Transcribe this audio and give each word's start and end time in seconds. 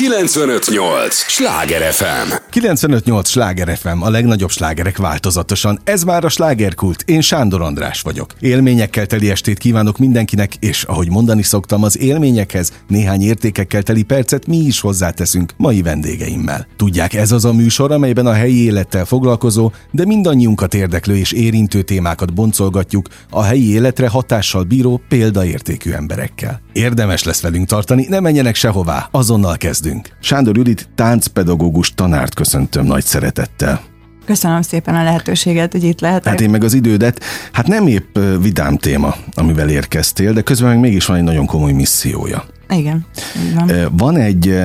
958! 0.00 1.14
Sláger 1.14 1.92
FM! 1.92 2.32
958! 2.50 3.28
Sláger 3.28 3.76
FM, 3.76 4.00
a 4.00 4.10
legnagyobb 4.10 4.50
slágerek 4.50 4.96
változatosan. 4.96 5.80
Ez 5.84 6.02
már 6.02 6.24
a 6.24 6.28
slágerkult. 6.28 7.02
Én 7.06 7.20
Sándor 7.20 7.62
András 7.62 8.00
vagyok. 8.00 8.34
Élményekkel 8.40 9.06
teli 9.06 9.30
estét 9.30 9.58
kívánok 9.58 9.98
mindenkinek, 9.98 10.54
és 10.54 10.82
ahogy 10.82 11.10
mondani 11.10 11.42
szoktam, 11.42 11.82
az 11.82 11.98
élményekhez 11.98 12.72
néhány 12.88 13.22
értékekkel 13.22 13.82
teli 13.82 14.02
percet 14.02 14.46
mi 14.46 14.56
is 14.56 14.80
hozzáteszünk 14.80 15.52
mai 15.56 15.82
vendégeimmel. 15.82 16.66
Tudják, 16.76 17.14
ez 17.14 17.32
az 17.32 17.44
a 17.44 17.52
műsor, 17.52 17.92
amelyben 17.92 18.26
a 18.26 18.32
helyi 18.32 18.64
élettel 18.64 19.04
foglalkozó, 19.04 19.72
de 19.90 20.04
mindannyiunkat 20.04 20.74
érdeklő 20.74 21.16
és 21.16 21.32
érintő 21.32 21.82
témákat 21.82 22.34
boncolgatjuk 22.34 23.08
a 23.30 23.42
helyi 23.42 23.72
életre 23.72 24.08
hatással 24.08 24.62
bíró 24.62 25.00
példaértékű 25.08 25.90
emberekkel. 25.90 26.60
Érdemes 26.72 27.24
lesz 27.24 27.40
velünk 27.40 27.66
tartani, 27.66 28.06
ne 28.08 28.20
menjenek 28.20 28.54
sehová, 28.54 29.08
azonnal 29.10 29.56
kezdünk. 29.56 29.88
Sándor 30.20 30.56
Judit 30.56 30.88
táncpedagógus 30.94 31.94
tanárt 31.94 32.34
köszöntöm 32.34 32.84
nagy 32.84 33.04
szeretettel. 33.04 33.80
Köszönöm 34.24 34.62
szépen 34.62 34.94
a 34.94 35.02
lehetőséget, 35.02 35.72
hogy 35.72 35.84
itt 35.84 36.00
lehetek. 36.00 36.32
Hát 36.32 36.40
én 36.40 36.50
meg 36.50 36.64
az 36.64 36.74
idődet. 36.74 37.24
Hát 37.52 37.66
nem 37.66 37.86
épp 37.86 38.18
vidám 38.40 38.76
téma, 38.76 39.14
amivel 39.34 39.68
érkeztél, 39.68 40.32
de 40.32 40.40
közben 40.40 40.68
meg 40.68 40.78
mégis 40.78 41.06
van 41.06 41.16
egy 41.16 41.22
nagyon 41.22 41.46
komoly 41.46 41.72
missziója. 41.72 42.44
Igen. 42.68 43.06
Van. 43.54 43.70
van 43.96 44.16
egy 44.16 44.60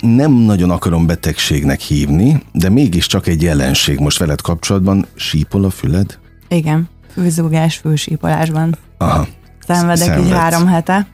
nem 0.00 0.32
nagyon 0.32 0.70
akarom 0.70 1.06
betegségnek 1.06 1.80
hívni, 1.80 2.42
de 2.52 2.68
mégiscsak 2.68 3.26
egy 3.26 3.42
jelenség 3.42 3.98
most 3.98 4.18
veled 4.18 4.40
kapcsolatban. 4.40 5.06
Sípol 5.14 5.64
a 5.64 5.70
füled? 5.70 6.18
Igen, 6.48 6.88
fülzúgás, 7.12 7.76
fülsípolásban. 7.76 8.76
Aha. 8.98 9.26
Szenvedek 9.66 10.06
Szenvedsz. 10.06 10.26
így 10.26 10.32
három 10.32 10.66
hete 10.66 11.06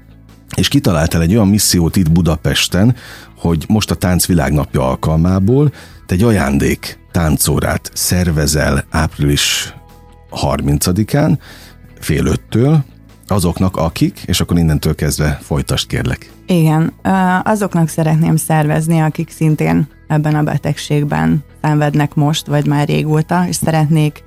és 0.59 0.69
kitaláltál 0.69 1.23
egy 1.23 1.35
olyan 1.35 1.49
missziót 1.49 1.97
itt 1.97 2.11
Budapesten, 2.11 2.97
hogy 3.37 3.65
most 3.69 3.91
a 3.91 3.95
táncvilágnapja 3.95 4.89
alkalmából 4.89 5.73
te 6.07 6.15
egy 6.15 6.23
ajándék 6.23 6.99
táncórát 7.13 7.91
szervezel 7.95 8.85
április 8.91 9.75
30-án, 10.31 11.39
fél 12.01 12.27
öttől, 12.27 12.85
azoknak, 13.27 13.77
akik, 13.77 14.23
és 14.27 14.41
akkor 14.41 14.59
innentől 14.59 14.95
kezdve 14.95 15.39
folytast 15.43 15.87
kérlek. 15.87 16.31
Igen, 16.47 16.93
azoknak 17.43 17.89
szeretném 17.89 18.37
szervezni, 18.37 19.01
akik 19.01 19.31
szintén 19.31 19.89
ebben 20.07 20.35
a 20.35 20.43
betegségben 20.43 21.45
szenvednek 21.63 22.15
most, 22.15 22.47
vagy 22.47 22.67
már 22.67 22.89
régóta, 22.89 23.45
és 23.49 23.57
szeretnék 23.57 24.23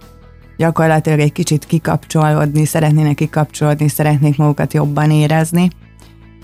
gyakorlatilag 0.58 1.20
egy 1.20 1.32
kicsit 1.32 1.66
kikapcsolódni, 1.66 2.66
szeretnének 2.66 3.16
kikapcsolódni, 3.16 3.88
szeretnék 3.88 4.38
magukat 4.38 4.74
jobban 4.74 5.12
érezni, 5.12 5.70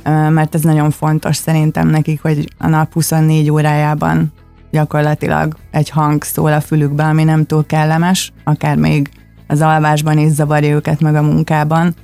mert 0.10 0.56
ez 0.56 0.62
nagyon 0.62 0.92
fontos 0.92 1.36
szerintem 1.36 1.88
nekik, 1.88 2.22
hogy 2.22 2.48
a 2.58 2.68
nap 2.68 2.94
24 2.94 3.50
órájában 3.50 4.32
gyakorlatilag 4.72 5.56
egy 5.72 5.90
hang 5.90 6.24
szól 6.24 6.54
a 6.54 6.62
fülükbe, 6.62 7.04
ami 7.04 7.24
nem 7.24 7.46
túl 7.46 7.66
kellemes, 7.66 8.34
akár 8.44 8.78
még 8.78 9.10
az 9.48 9.62
alvásban 9.62 10.18
is 10.18 10.32
zavarja 10.32 10.76
őket 10.76 11.02
meg 11.02 11.16
a 11.16 11.22
munkában, 11.22 11.96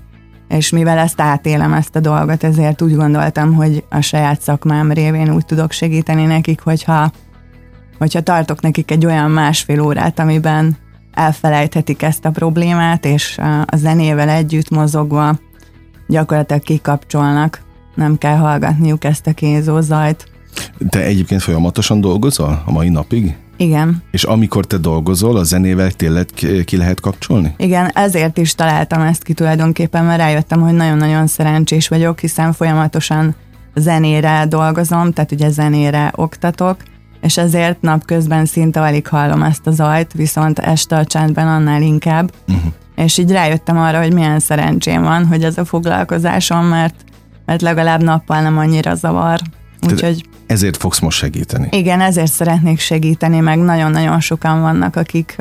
és 0.48 0.70
mivel 0.70 0.98
ezt 0.98 1.22
átélem 1.22 1.74
ezt 1.74 1.96
a 1.96 2.00
dolgot, 2.00 2.44
ezért 2.44 2.82
úgy 2.82 2.96
gondoltam, 2.96 3.54
hogy 3.54 3.84
a 3.90 4.02
saját 4.02 4.42
szakmám 4.42 4.92
révén 4.92 5.34
úgy 5.34 5.46
tudok 5.46 5.72
segíteni 5.72 6.26
nekik, 6.26 6.62
hogyha, 6.62 7.12
hogyha 7.98 8.22
tartok 8.22 8.62
nekik 8.62 8.92
egy 8.92 9.06
olyan 9.06 9.32
másfél 9.32 9.82
órát, 9.82 10.20
amiben 10.20 10.78
elfelejthetik 11.14 12.02
ezt 12.02 12.26
a 12.26 12.32
problémát, 12.32 13.06
és 13.06 13.38
a 13.66 13.76
zenével 13.76 14.30
együtt 14.30 14.70
mozogva 14.70 15.36
gyakorlatilag 16.08 16.62
kikapcsolnak 16.62 17.62
nem 17.96 18.18
kell 18.18 18.36
hallgatniuk 18.36 19.04
ezt 19.04 19.28
a 19.28 19.34
kézó 19.34 19.82
zajt. 19.82 20.32
Te 20.90 21.04
egyébként 21.04 21.42
folyamatosan 21.42 22.02
dolgozol 22.02 22.64
a 22.66 22.72
mai 22.72 22.90
napig? 22.90 23.36
Igen. 23.58 24.04
És 24.12 24.24
amikor 24.24 24.66
te 24.66 24.78
dolgozol, 24.78 25.38
a 25.38 25.44
zenével 25.44 25.92
tényleg 25.92 26.26
ki 26.66 26.78
lehet 26.78 27.00
kapcsolni? 27.00 27.54
Igen, 27.58 27.92
ezért 27.94 28.38
is 28.38 28.56
találtam 28.56 29.02
ezt 29.02 29.24
ki 29.24 29.34
tulajdonképpen, 29.34 30.06
mert 30.06 30.20
rájöttem, 30.20 30.62
hogy 30.62 30.74
nagyon-nagyon 30.74 31.28
szerencsés 31.28 31.88
vagyok, 31.88 32.20
hiszen 32.20 32.54
folyamatosan 32.54 33.36
zenére 33.76 34.46
dolgozom, 34.50 35.12
tehát 35.12 35.32
ugye 35.32 35.50
zenére 35.50 36.12
oktatok, 36.16 36.78
és 37.22 37.38
ezért 37.38 37.82
napközben 37.82 38.46
szinte 38.46 38.82
alig 38.82 39.08
hallom 39.08 39.42
ezt 39.44 39.68
a 39.68 39.72
zajt, 39.72 40.14
viszont 40.14 40.60
este 40.60 40.96
a 40.96 41.06
csendben 41.06 41.48
annál 41.48 41.82
inkább. 41.82 42.32
Uh-huh. 42.48 42.72
És 42.96 43.18
így 43.18 43.32
rájöttem 43.32 43.78
arra, 43.78 44.02
hogy 44.02 44.14
milyen 44.14 44.40
szerencsém 44.40 45.02
van, 45.02 45.26
hogy 45.26 45.44
ez 45.44 45.58
a 45.58 45.66
foglalkozásom, 45.66 46.66
mert 46.66 46.96
mert 47.46 47.62
legalább 47.62 48.04
nappal 48.04 48.42
nem 48.42 48.58
annyira 48.58 48.96
zavar. 48.96 49.40
Úgyhogy 49.92 50.26
ezért 50.48 50.78
fogsz 50.78 51.00
most 51.00 51.18
segíteni. 51.18 51.68
Igen, 51.72 52.02
ezért 52.02 52.32
szeretnék 52.32 52.80
segíteni, 52.80 53.40
meg 53.40 53.60
nagyon-nagyon 53.60 54.20
sokan 54.20 54.62
vannak, 54.62 54.96
akik, 54.96 55.36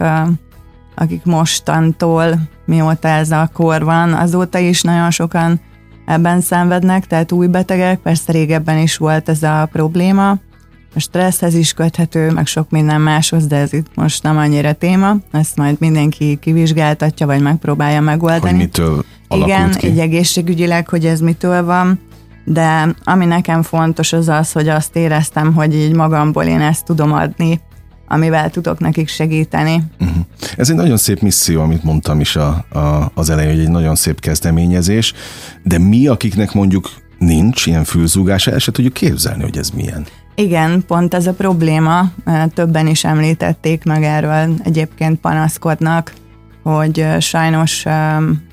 akik 0.95 1.25
mostantól, 1.25 2.39
mióta 2.65 3.09
ez 3.09 3.31
a 3.31 3.51
kor 3.53 3.85
van, 3.85 4.13
azóta 4.13 4.59
is 4.59 4.83
nagyon 4.83 5.11
sokan 5.11 5.61
ebben 6.07 6.41
szenvednek, 6.41 7.07
tehát 7.07 7.33
új 7.33 7.47
betegek, 7.47 7.99
persze 7.99 8.33
régebben 8.33 8.79
is 8.79 8.97
volt 8.97 9.29
ez 9.29 9.43
a 9.43 9.69
probléma, 9.73 10.39
a 10.95 11.01
stresszhez 11.01 11.55
is 11.55 11.73
köthető, 11.73 12.31
meg 12.31 12.47
sok 12.47 12.71
minden 12.71 13.01
máshoz, 13.01 13.47
de 13.47 13.57
ez 13.57 13.73
itt 13.73 13.87
most 13.95 14.23
nem 14.23 14.37
annyira 14.37 14.73
téma, 14.73 15.17
ezt 15.31 15.57
majd 15.57 15.77
mindenki 15.79 16.39
kivizsgáltatja, 16.41 17.27
vagy 17.27 17.41
megpróbálja 17.41 18.01
megoldani. 18.01 18.51
Hogy 18.51 18.59
mitől 18.59 19.05
Igen, 19.29 19.71
ki? 19.71 19.87
egy 19.87 19.99
egészségügyileg, 19.99 20.89
hogy 20.89 21.07
ez 21.07 21.21
mitől 21.21 21.65
van, 21.65 22.01
de 22.45 22.95
ami 23.05 23.25
nekem 23.25 23.63
fontos 23.63 24.13
az 24.13 24.29
az, 24.29 24.53
hogy 24.53 24.69
azt 24.69 24.97
éreztem, 24.97 25.55
hogy 25.55 25.75
így 25.75 25.95
magamból 25.95 26.45
én 26.45 26.61
ezt 26.61 26.85
tudom 26.85 27.13
adni, 27.13 27.61
amivel 28.09 28.51
tudok 28.51 28.79
nekik 28.79 29.09
segíteni. 29.09 29.83
Uh-huh. 30.01 30.17
Ez 30.57 30.71
egy 30.71 30.77
nagyon 30.77 30.97
szép 30.97 31.21
misszió, 31.21 31.61
amit 31.61 31.83
mondtam 31.83 32.21
is 32.21 32.37
a, 32.37 32.65
a, 32.73 33.11
az 33.15 33.31
elején, 33.31 33.51
hogy 33.51 33.61
egy 33.61 33.71
nagyon 33.71 33.95
szép 33.95 34.21
kezdeményezés, 34.21 35.13
de 35.63 35.79
mi, 35.79 36.07
akiknek 36.07 36.53
mondjuk 36.53 36.91
nincs 37.19 37.67
ilyen 37.67 37.85
fülzúgása, 37.85 38.51
el 38.51 38.59
se 38.59 38.73
tudjuk 38.73 38.93
képzelni, 38.93 39.43
hogy 39.43 39.57
ez 39.57 39.71
milyen. 39.71 40.07
Igen, 40.35 40.85
pont 40.87 41.15
ez 41.15 41.27
a 41.27 41.33
probléma, 41.33 42.11
többen 42.55 42.87
is 42.87 43.05
említették 43.05 43.85
meg 43.85 44.03
erről, 44.03 44.55
egyébként 44.65 45.21
panaszkodnak, 45.21 46.13
hogy 46.63 47.07
sajnos 47.19 47.83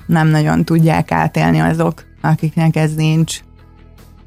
nem 0.06 0.28
nagyon 0.28 0.64
tudják 0.64 1.12
átélni 1.12 1.58
azok, 1.58 2.04
akiknek 2.20 2.76
ez 2.76 2.94
nincs, 2.94 3.40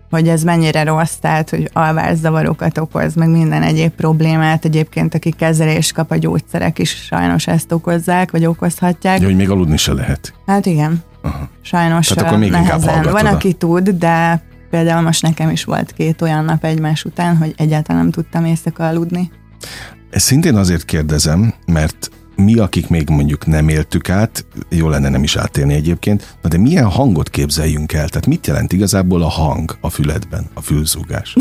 hogy 0.09 0.27
ez 0.27 0.43
mennyire 0.43 0.83
rossz, 0.83 1.13
tehát 1.13 1.49
hogy 1.49 1.69
alvászavarokat 1.73 2.77
okoz, 2.77 3.13
meg 3.13 3.29
minden 3.29 3.61
egyéb 3.63 3.91
problémát. 3.91 4.65
Egyébként, 4.65 5.15
aki 5.15 5.31
kezelés 5.31 5.91
kap, 5.91 6.11
a 6.11 6.17
gyógyszerek 6.17 6.79
is 6.79 6.89
sajnos 6.89 7.47
ezt 7.47 7.71
okozzák, 7.71 8.31
vagy 8.31 8.45
okozhatják. 8.45 9.19
Ja, 9.19 9.25
hogy 9.25 9.35
még 9.35 9.49
aludni 9.49 9.77
se 9.77 9.93
lehet. 9.93 10.33
Hát 10.45 10.65
igen. 10.65 11.03
Aha. 11.21 11.49
Sajnos 11.61 12.07
Tehát 12.07 12.25
akkor 12.25 12.37
még 12.39 12.51
nehezen. 12.51 13.03
Van, 13.11 13.25
aki 13.25 13.53
tud, 13.53 13.89
de 13.89 14.43
Például 14.73 15.01
most 15.01 15.21
nekem 15.21 15.49
is 15.49 15.63
volt 15.63 15.91
két 15.91 16.21
olyan 16.21 16.45
nap 16.45 16.63
egymás 16.63 17.05
után, 17.05 17.37
hogy 17.37 17.53
egyáltalán 17.57 18.01
nem 18.01 18.11
tudtam 18.11 18.45
éjszaka 18.45 18.87
aludni. 18.87 19.31
Ezt 20.09 20.25
szintén 20.25 20.55
azért 20.55 20.85
kérdezem, 20.85 21.53
mert 21.65 22.09
mi, 22.35 22.57
akik 22.57 22.89
még 22.89 23.09
mondjuk 23.09 23.45
nem 23.45 23.69
éltük 23.69 24.09
át, 24.09 24.45
jó 24.69 24.89
lenne 24.89 25.09
nem 25.09 25.23
is 25.23 25.35
átélni 25.35 25.73
egyébként, 25.73 26.35
na 26.41 26.49
de 26.49 26.57
milyen 26.57 26.89
hangot 26.89 27.29
képzeljünk 27.29 27.93
el? 27.93 28.07
Tehát 28.09 28.27
mit 28.27 28.47
jelent 28.47 28.73
igazából 28.73 29.21
a 29.21 29.29
hang 29.29 29.77
a 29.81 29.89
füledben, 29.89 30.45
a 30.53 30.61
fülzúgás? 30.61 31.35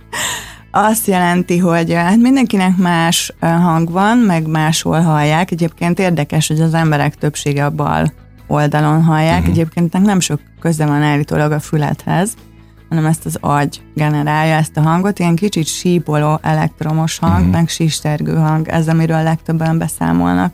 Azt 0.70 1.06
jelenti, 1.06 1.58
hogy 1.58 1.92
hát 1.92 2.16
mindenkinek 2.16 2.76
más 2.76 3.32
hang 3.40 3.90
van, 3.90 4.18
meg 4.18 4.46
máshol 4.46 5.00
hallják. 5.00 5.50
Egyébként 5.50 5.98
érdekes, 5.98 6.48
hogy 6.48 6.60
az 6.60 6.74
emberek 6.74 7.14
többsége 7.14 7.64
a 7.64 7.70
bal 7.70 8.12
oldalon 8.46 9.02
hallják. 9.02 9.38
Uh-huh. 9.38 9.52
Egyébként 9.52 10.02
nem 10.02 10.20
sok 10.20 10.40
köze 10.58 10.86
van 10.86 11.02
állítólag 11.02 11.52
a 11.52 11.60
füledhez 11.60 12.34
hanem 12.90 13.06
ezt 13.06 13.26
az 13.26 13.38
agy 13.40 13.82
generálja 13.94 14.54
ezt 14.54 14.76
a 14.76 14.80
hangot, 14.80 15.18
ilyen 15.18 15.36
kicsit 15.36 15.66
sípoló 15.66 16.38
elektromos 16.42 17.18
hang, 17.18 17.34
uh-huh. 17.38 17.50
meg 17.50 17.68
sistergő 17.68 18.36
hang, 18.36 18.68
ez 18.68 18.88
amiről 18.88 19.22
legtöbben 19.22 19.78
beszámolnak. 19.78 20.52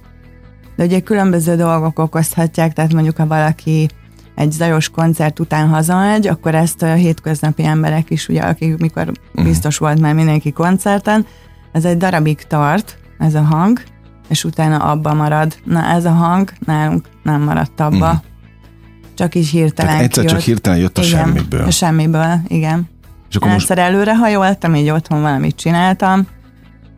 De 0.77 0.85
ugye 0.85 1.01
különböző 1.01 1.57
dolgok 1.57 1.99
okozhatják, 1.99 2.73
tehát 2.73 2.93
mondjuk 2.93 3.17
ha 3.17 3.27
valaki 3.27 3.89
egy 4.35 4.53
zajos 4.53 4.89
koncert 4.89 5.41
után 5.41 5.69
hazamegy, 5.69 6.27
akkor 6.27 6.55
ezt 6.55 6.83
a 6.83 6.93
hétköznapi 6.93 7.65
emberek 7.65 8.11
is, 8.11 8.29
ugye, 8.29 8.41
akik 8.41 8.77
mikor 8.77 9.03
uh-huh. 9.03 9.45
biztos 9.45 9.79
volt 9.79 10.01
már 10.01 10.15
mindenki 10.15 10.53
koncerten, 10.53 11.27
ez 11.73 11.85
egy 11.85 11.97
darabig 11.97 12.43
tart, 12.43 12.99
ez 13.19 13.35
a 13.35 13.43
hang, 13.43 13.83
és 14.29 14.45
utána 14.45 14.77
abba 14.77 15.15
marad. 15.15 15.57
Na 15.65 15.85
ez 15.85 16.05
a 16.05 16.11
hang 16.11 16.53
nálunk 16.67 17.09
nem 17.23 17.43
maradt 17.43 17.81
abba. 17.81 17.97
Uh-huh. 17.97 18.21
Csak 19.17 19.35
így 19.35 19.49
hirtelen 19.49 19.91
Tehát 19.91 20.03
egyszer 20.05 20.25
kijött. 20.25 20.39
csak 20.39 20.47
hirtelen 20.47 20.79
jött 20.79 20.99
a 20.99 21.03
igen, 21.03 21.19
semmiből. 21.25 21.63
A 21.67 21.71
semmiből, 21.71 22.41
igen. 22.47 22.89
És 23.29 23.37
akkor 23.37 23.51
Egyszer 23.51 23.77
most... 23.77 23.89
előre 23.89 24.17
hajoltam, 24.17 24.75
így 24.75 24.91
otthon 24.91 25.21
valamit 25.21 25.57
csináltam, 25.57 26.27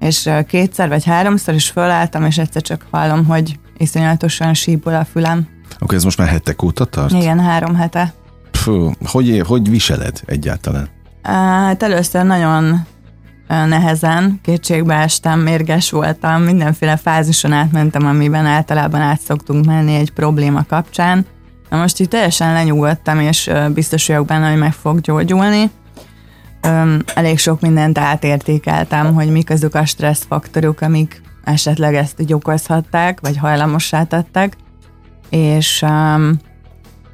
és 0.01 0.31
kétszer 0.47 0.89
vagy 0.89 1.05
háromszor 1.05 1.55
is 1.55 1.69
fölálltam, 1.69 2.25
és 2.25 2.39
egyszer 2.39 2.63
csak 2.63 2.87
hallom, 2.91 3.25
hogy 3.27 3.59
iszonyatosan 3.77 4.55
sípol 4.55 4.95
a 4.95 5.05
fülem. 5.05 5.49
Akkor 5.79 5.95
ez 5.95 6.05
most 6.05 6.19
már 6.19 6.29
hetek 6.29 6.63
óta 6.63 6.85
tart? 6.85 7.13
Igen, 7.13 7.41
három 7.41 7.75
hete. 7.75 8.13
Fú, 8.53 8.91
hogy, 9.05 9.43
hogy 9.47 9.71
viseled 9.71 10.21
egyáltalán? 10.25 10.89
Hát 11.23 11.83
először 11.83 12.25
nagyon 12.25 12.87
nehezen, 13.49 14.39
kétségbe 14.43 14.95
estem, 14.95 15.41
mérges 15.41 15.91
voltam, 15.91 16.43
mindenféle 16.43 16.97
fázison 16.97 17.53
átmentem, 17.53 18.07
amiben 18.07 18.47
általában 18.47 19.01
át 19.01 19.21
szoktunk 19.21 19.65
menni 19.65 19.95
egy 19.95 20.11
probléma 20.11 20.65
kapcsán. 20.69 21.27
Na 21.71 21.77
most 21.77 22.01
itt 22.01 22.11
teljesen 22.11 22.53
lenyugodtam, 22.53 23.21
és 23.21 23.51
biztos 23.75 24.07
vagyok 24.07 24.27
benne, 24.27 24.49
hogy 24.49 24.59
meg 24.59 24.73
fog 24.73 25.01
gyógyulni. 25.01 25.71
Elég 27.15 27.39
sok 27.39 27.61
mindent 27.61 27.99
átértékeltem, 27.99 29.15
hogy 29.15 29.31
mik 29.31 29.51
azok 29.51 29.75
a 29.75 29.85
stresszfaktorok, 29.85 30.81
amik 30.81 31.23
esetleg 31.45 31.95
ezt 31.95 32.21
így 32.21 32.33
vagy 33.21 33.37
hajlamossá 33.37 34.05
tettek, 34.05 34.57
és 35.31 35.83
um, 35.83 36.39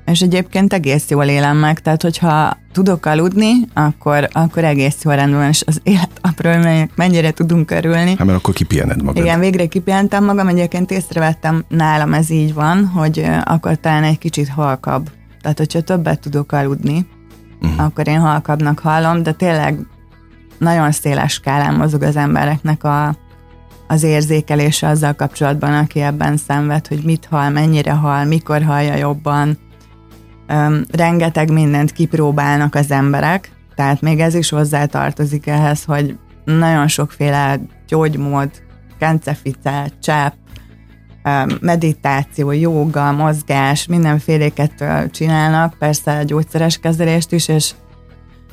és 0.06 0.20
egyébként 0.20 0.72
egész 0.72 1.08
jól 1.08 1.24
élem 1.24 1.56
meg, 1.56 1.80
tehát 1.80 2.02
hogyha 2.02 2.56
tudok 2.72 3.06
aludni, 3.06 3.52
akkor, 3.74 4.28
akkor 4.32 4.64
egész 4.64 4.96
jól 5.02 5.14
rendben 5.14 5.40
van, 5.40 5.48
és 5.48 5.62
az 5.66 5.80
élet 5.82 6.10
apró 6.20 6.50
mennyire 6.94 7.30
tudunk 7.30 7.70
örülni. 7.70 8.14
Hát 8.16 8.26
mert 8.26 8.38
akkor 8.38 8.54
kipihened 8.54 9.02
magad. 9.02 9.24
Igen, 9.24 9.40
végre 9.40 9.66
kipihentem 9.66 10.24
magam, 10.24 10.48
egyébként 10.48 10.90
észrevettem, 10.90 11.64
nálam 11.68 12.14
ez 12.14 12.30
így 12.30 12.54
van, 12.54 12.86
hogy 12.86 13.26
akkor 13.44 13.76
talán 13.76 14.02
egy 14.02 14.18
kicsit 14.18 14.48
halkabb. 14.48 15.10
Tehát, 15.40 15.58
hogyha 15.58 15.80
többet 15.80 16.20
tudok 16.20 16.52
aludni, 16.52 17.06
uh-huh. 17.62 17.84
akkor 17.84 18.08
én 18.08 18.20
halkabbnak 18.20 18.78
hallom, 18.78 19.22
de 19.22 19.32
tényleg 19.32 19.78
nagyon 20.58 20.92
széles 20.92 21.32
skálán 21.32 21.74
mozog 21.74 22.02
az 22.02 22.16
embereknek 22.16 22.84
a, 22.84 23.16
az 23.86 24.02
érzékelése 24.02 24.88
azzal 24.88 25.12
kapcsolatban, 25.12 25.74
aki 25.74 26.00
ebben 26.00 26.36
szenved, 26.36 26.86
hogy 26.86 27.00
mit 27.04 27.26
hal, 27.30 27.50
mennyire 27.50 27.92
hal, 27.92 28.24
mikor 28.24 28.62
hallja 28.62 28.96
jobban, 28.96 29.58
um, 30.48 30.82
rengeteg 30.92 31.50
mindent 31.50 31.92
kipróbálnak 31.92 32.74
az 32.74 32.90
emberek, 32.90 33.50
tehát 33.74 34.00
még 34.00 34.20
ez 34.20 34.34
is 34.34 34.50
hozzá 34.50 34.84
tartozik 34.84 35.46
ehhez, 35.46 35.84
hogy 35.84 36.16
nagyon 36.44 36.88
sokféle 36.88 37.60
gyógymód, 37.88 38.50
kencefice, 38.98 39.90
csepp, 40.02 40.32
meditáció, 41.60 42.50
joga, 42.50 43.12
mozgás, 43.12 43.86
mindenféléket 43.86 44.84
csinálnak, 45.10 45.74
persze 45.78 46.22
gyógyszeres 46.24 46.78
kezelést 46.78 47.32
is, 47.32 47.48
és 47.48 47.72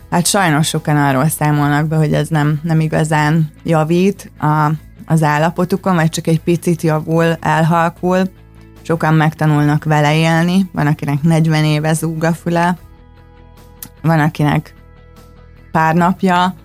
hát 0.09 0.25
sajnos 0.25 0.67
sokan 0.67 0.97
arról 0.97 1.27
számolnak 1.27 1.87
be, 1.87 1.95
hogy 1.95 2.13
ez 2.13 2.27
nem, 2.27 2.59
nem 2.63 2.79
igazán 2.79 3.51
javít 3.63 4.31
a, 4.39 4.71
az 5.05 5.23
állapotukon, 5.23 5.95
vagy 5.95 6.09
csak 6.09 6.27
egy 6.27 6.41
picit 6.41 6.81
javul, 6.81 7.37
elhalkul, 7.39 8.29
sokan 8.81 9.13
megtanulnak 9.13 9.83
vele 9.83 10.15
élni, 10.15 10.69
van 10.71 10.87
akinek 10.87 11.21
40 11.21 11.63
éve 11.63 11.93
zúg 11.93 12.23
a 12.23 12.33
füle, 12.33 12.77
van 14.01 14.19
akinek 14.19 14.73
pár 15.71 15.95
napja, 15.95 16.55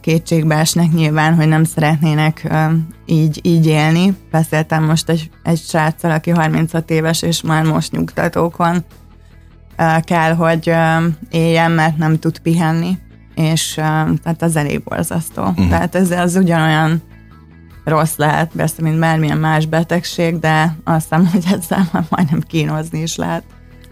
kétségbe 0.00 0.56
esnek 0.56 0.92
nyilván, 0.92 1.34
hogy 1.34 1.48
nem 1.48 1.64
szeretnének 1.64 2.48
így, 3.06 3.40
így 3.42 3.66
élni. 3.66 4.16
Beszéltem 4.30 4.84
most 4.84 5.08
egy, 5.08 5.30
egy 5.42 5.58
sráccal, 5.58 6.10
aki 6.10 6.30
36 6.30 6.90
éves, 6.90 7.22
és 7.22 7.42
már 7.42 7.64
most 7.64 7.92
nyugtatókon 7.92 8.84
kell, 10.00 10.34
hogy 10.34 10.72
éljen, 11.30 11.70
mert 11.70 11.96
nem 11.96 12.18
tud 12.18 12.38
pihenni, 12.38 12.98
és 13.34 13.72
tehát 14.22 14.42
az 14.42 14.56
elég 14.56 14.82
borzasztó. 14.82 15.42
Uh-huh. 15.42 15.68
Tehát 15.68 15.94
ez 15.94 16.10
az 16.10 16.36
ugyanolyan 16.36 17.02
rossz 17.86 18.16
lehet, 18.16 18.50
persze, 18.56 18.82
mint 18.82 18.98
bármilyen 18.98 19.38
más 19.38 19.66
betegség, 19.66 20.38
de 20.38 20.76
azt 20.84 21.02
hiszem, 21.02 21.26
hogy 21.26 21.44
ezzel 21.52 21.88
már 21.92 22.04
majdnem 22.08 22.40
kínozni 22.40 23.02
is 23.02 23.16
lehet. 23.16 23.42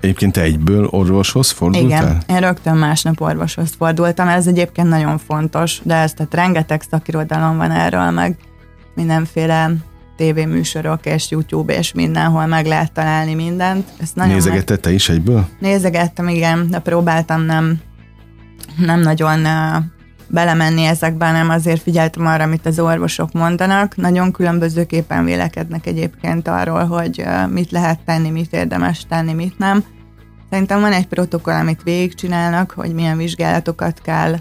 Egyébként 0.00 0.32
te 0.32 0.40
egyből 0.40 0.86
orvoshoz 0.90 1.50
fordultál? 1.50 2.02
Igen, 2.02 2.22
én 2.26 2.40
rögtön 2.40 2.76
másnap 2.76 3.20
orvoshoz 3.20 3.74
fordultam, 3.78 4.28
ez 4.28 4.46
egyébként 4.46 4.88
nagyon 4.88 5.18
fontos, 5.18 5.80
de 5.82 5.94
ez 5.94 6.12
tehát 6.12 6.34
rengeteg 6.34 6.82
szakirodalom 6.90 7.56
van 7.56 7.70
erről, 7.70 8.10
meg 8.10 8.36
mindenféle 8.94 9.70
tévéműsorok 10.16 11.06
és 11.06 11.30
YouTube 11.30 11.78
és 11.78 11.92
mindenhol 11.92 12.46
meg 12.46 12.66
lehet 12.66 12.92
találni 12.92 13.34
mindent. 13.34 13.88
Ezt 13.96 14.16
nagyon 14.16 14.34
Nézegetted 14.34 14.80
te 14.80 14.92
is 14.92 15.08
egyből? 15.08 15.48
Nézegettem, 15.58 16.28
igen, 16.28 16.70
de 16.70 16.78
próbáltam 16.78 17.42
nem, 17.42 17.80
nem 18.76 19.00
nagyon 19.00 19.46
belemenni 20.34 20.84
ezekbe, 20.84 21.32
nem 21.32 21.48
azért 21.48 21.82
figyeltem 21.82 22.26
arra, 22.26 22.42
amit 22.44 22.66
az 22.66 22.78
orvosok 22.78 23.32
mondanak. 23.32 23.96
Nagyon 23.96 24.32
különbözőképpen 24.32 25.24
vélekednek 25.24 25.86
egyébként 25.86 26.48
arról, 26.48 26.84
hogy 26.84 27.24
mit 27.48 27.70
lehet 27.70 28.00
tenni, 28.04 28.30
mit 28.30 28.52
érdemes 28.52 29.06
tenni, 29.08 29.32
mit 29.32 29.58
nem. 29.58 29.84
Szerintem 30.50 30.80
van 30.80 30.92
egy 30.92 31.06
protokoll, 31.06 31.54
amit 31.54 31.82
végigcsinálnak, 31.82 32.70
hogy 32.70 32.94
milyen 32.94 33.16
vizsgálatokat 33.16 34.00
kell 34.02 34.34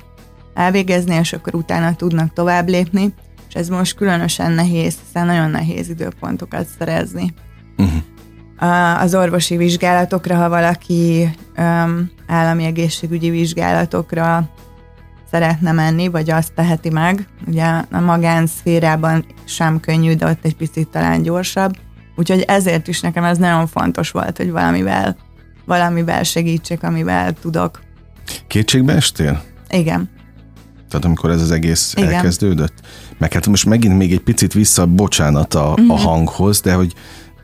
elvégezni, 0.54 1.16
és 1.16 1.34
akkor 1.34 1.56
utána 1.56 1.96
tudnak 1.96 2.34
tovább 2.34 2.68
lépni, 2.68 3.14
és 3.50 3.56
ez 3.56 3.68
most 3.68 3.96
különösen 3.96 4.52
nehéz, 4.52 4.96
hiszen 5.06 5.26
nagyon 5.26 5.50
nehéz 5.50 5.90
időpontokat 5.90 6.68
szerezni. 6.80 7.34
Uh-huh. 7.78 9.02
Az 9.02 9.16
orvosi 9.16 9.58
vizsgálatokra, 9.58 10.36
ha 10.36 10.50
valaki 10.50 11.30
um, 11.58 12.12
állami 12.28 12.64
egészségügyi 12.64 13.30
vizsgálatokra 13.30 14.50
szeretne 15.34 15.72
menni, 15.72 16.08
vagy 16.08 16.30
azt 16.30 16.54
teheti 16.54 16.90
meg. 16.90 17.28
Ugye 17.48 17.66
a 17.92 18.00
magánszférában 18.00 19.26
sem 19.46 19.80
könnyű, 19.80 20.16
de 20.16 20.26
ott 20.28 20.46
egy 20.46 20.56
picit 20.56 20.88
talán 20.88 21.22
gyorsabb. 21.22 21.76
Úgyhogy 22.16 22.42
ezért 22.48 22.88
is 22.88 23.02
nekem 23.02 23.24
ez 23.24 23.38
nagyon 23.38 23.68
fontos 23.68 24.12
volt, 24.12 24.38
hogy 24.38 24.52
valamivel, 24.52 25.18
valamivel 25.66 26.24
segítsek, 26.24 26.84
amivel 26.84 27.34
tudok. 27.34 27.82
Kétségbe 28.48 28.94
estél? 28.94 29.44
Igen. 29.70 30.10
Tehát 30.90 31.06
amikor 31.06 31.30
ez 31.30 31.42
az 31.42 31.52
egész 31.52 31.94
Igen. 31.98 32.14
elkezdődött? 32.14 32.74
Meg 33.18 33.34
hát 33.34 33.48
most 33.48 33.66
megint 33.66 33.98
még 33.98 34.12
egy 34.12 34.24
picit 34.24 34.54
vissza, 34.54 34.86
bocsánat 34.86 35.54
a, 35.54 35.70
uh-huh. 35.70 35.92
a 35.92 35.94
mhm. 35.94 36.04
hanghoz, 36.04 36.62
de 36.62 36.74
hogy 36.74 36.94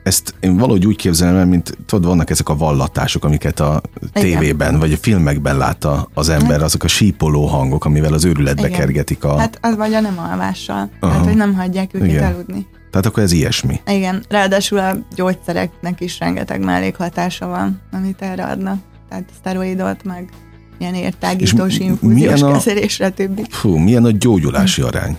ezt 0.09 0.33
én 0.39 0.57
valahogy 0.57 0.85
úgy 0.85 0.95
képzelem 0.95 1.35
el, 1.35 1.45
mint 1.45 1.77
tudod, 1.85 2.05
vannak 2.05 2.29
ezek 2.29 2.49
a 2.49 2.55
vallatások, 2.55 3.25
amiket 3.25 3.59
a 3.59 3.81
tévében 4.13 4.79
vagy 4.79 4.91
a 4.91 4.97
filmekben 4.97 5.57
lát 5.57 5.87
az 6.13 6.29
ember, 6.29 6.51
hát. 6.51 6.61
azok 6.61 6.83
a 6.83 6.87
sípoló 6.87 7.45
hangok, 7.45 7.85
amivel 7.85 8.13
az 8.13 8.25
őrületbe 8.25 8.67
Igen. 8.67 8.79
kergetik 8.79 9.23
a... 9.23 9.37
Hát 9.37 9.57
az 9.61 9.75
vagy 9.75 9.93
a 9.93 9.99
nem 9.99 10.19
alvással, 10.31 10.89
Aha. 10.99 11.13
hát 11.13 11.25
hogy 11.25 11.35
nem 11.35 11.53
hagyják 11.53 11.93
őket 11.93 12.07
Igen. 12.07 12.33
aludni. 12.33 12.67
Tehát 12.91 13.05
akkor 13.05 13.23
ez 13.23 13.31
ilyesmi. 13.31 13.79
Igen, 13.87 14.23
ráadásul 14.29 14.77
a 14.77 14.95
gyógyszereknek 15.15 16.01
is 16.01 16.19
rengeteg 16.19 16.63
mellékhatása 16.63 17.47
van, 17.47 17.81
amit 17.91 18.21
erre 18.21 18.43
adnak. 18.43 18.79
Tehát 19.09 19.25
szteroidot, 19.39 20.03
meg 20.03 20.29
ilyen 20.77 20.93
értágítós 20.93 21.77
infúziós 21.77 22.41
a... 22.41 22.51
kezelésre, 22.51 23.09
többi. 23.09 23.43
Fú, 23.49 23.75
milyen 23.75 24.05
a 24.05 24.11
gyógyulási 24.11 24.81
arány? 24.81 25.17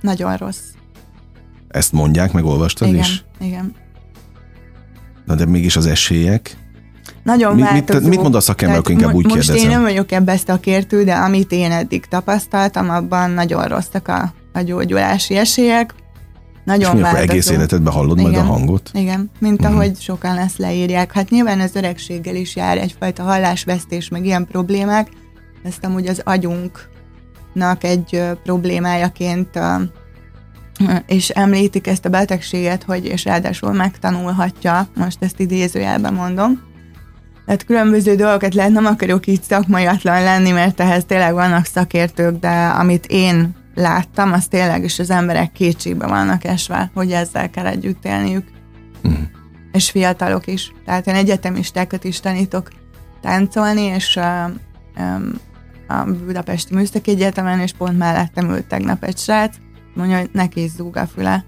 Nagyon 0.00 0.36
rossz. 0.36 0.60
Ezt 1.68 1.92
mondják, 1.92 2.32
meg 2.32 2.44
olvastad 2.44 2.88
igen, 2.88 3.00
is? 3.00 3.24
Igen, 3.40 3.74
Na 5.24 5.34
de 5.34 5.46
mégis 5.46 5.76
az 5.76 5.86
esélyek? 5.86 6.56
Nagyon 7.22 7.54
mit, 7.54 7.72
mit, 7.72 8.08
mit 8.08 8.22
mond 8.22 8.34
a 8.34 8.40
szakember, 8.40 8.78
akkor 8.78 8.90
inkább 8.90 9.12
úgy 9.12 9.24
most 9.24 9.34
kérdezem. 9.36 9.70
Én 9.70 9.76
nem 9.76 9.82
vagyok 9.82 10.12
ebbe 10.12 10.32
ezt 10.32 10.48
a 10.48 10.60
kértő, 10.60 11.04
de 11.04 11.14
amit 11.14 11.52
én 11.52 11.70
eddig 11.70 12.06
tapasztaltam, 12.06 12.90
abban 12.90 13.30
nagyon 13.30 13.64
rosszak 13.64 14.08
a, 14.08 14.34
a 14.52 14.60
gyógyulási 14.60 15.36
esélyek. 15.36 15.94
Nagyon 16.64 16.96
És 16.96 17.02
mi 17.02 17.08
akkor 17.08 17.18
egész 17.18 17.50
életedben 17.50 17.92
hallod 17.92 18.18
igen, 18.18 18.30
majd 18.30 18.42
a 18.42 18.46
hangot? 18.46 18.90
Igen, 18.94 19.30
mint 19.38 19.60
uh-huh. 19.60 19.76
ahogy 19.76 20.00
sokan 20.00 20.38
ezt 20.38 20.58
leírják. 20.58 21.12
Hát 21.12 21.30
nyilván 21.30 21.60
az 21.60 21.70
öregséggel 21.74 22.34
is 22.34 22.56
jár 22.56 22.78
egyfajta 22.78 23.22
hallásvesztés, 23.22 24.08
meg 24.08 24.24
ilyen 24.24 24.46
problémák. 24.46 25.08
Ezt 25.62 25.84
amúgy 25.84 26.06
az 26.06 26.20
agyunknak 26.24 27.84
egy 27.84 28.22
problémájaként 28.42 29.58
és 31.06 31.28
említik 31.28 31.86
ezt 31.86 32.04
a 32.04 32.08
betegséget, 32.08 32.82
hogy 32.82 33.04
és 33.04 33.24
ráadásul 33.24 33.72
megtanulhatja, 33.72 34.88
most 34.96 35.16
ezt 35.20 35.40
idézőjelben 35.40 36.14
mondom. 36.14 36.60
Tehát 37.46 37.64
különböző 37.64 38.14
dolgokat 38.14 38.54
lehet, 38.54 38.72
nem 38.72 38.86
akarok 38.86 39.26
így 39.26 39.42
szakmaiatlan 39.42 40.22
lenni, 40.22 40.50
mert 40.50 40.80
ehhez 40.80 41.04
tényleg 41.04 41.32
vannak 41.32 41.64
szakértők, 41.64 42.38
de 42.38 42.66
amit 42.66 43.06
én 43.06 43.54
láttam, 43.74 44.32
az 44.32 44.46
tényleg 44.46 44.84
is 44.84 44.98
az 44.98 45.10
emberek 45.10 45.52
kétségbe 45.52 46.06
vannak 46.06 46.44
esve, 46.44 46.90
hogy 46.94 47.12
ezzel 47.12 47.50
kell 47.50 47.66
együtt 47.66 48.04
élniük. 48.04 48.46
Uh-huh. 49.02 49.20
És 49.72 49.90
fiatalok 49.90 50.46
is. 50.46 50.72
Tehát 50.84 51.06
én 51.06 51.14
egyetemistákat 51.14 52.04
is 52.04 52.20
tanítok 52.20 52.68
táncolni, 53.20 53.82
és 53.82 54.16
a, 54.16 54.44
a 55.88 56.04
Budapesti 56.26 56.74
Műszaki 56.74 57.10
Egyetemen, 57.10 57.60
és 57.60 57.72
pont 57.72 57.98
mellettem 57.98 58.50
ült 58.50 58.64
tegnap 58.64 59.04
egy 59.04 59.18
srác, 59.18 59.56
mondja, 59.94 60.18
hogy 60.18 60.30
neki 60.32 60.62
is 60.62 60.70
zúg 60.70 60.96
a 60.96 61.06
füle. 61.14 61.44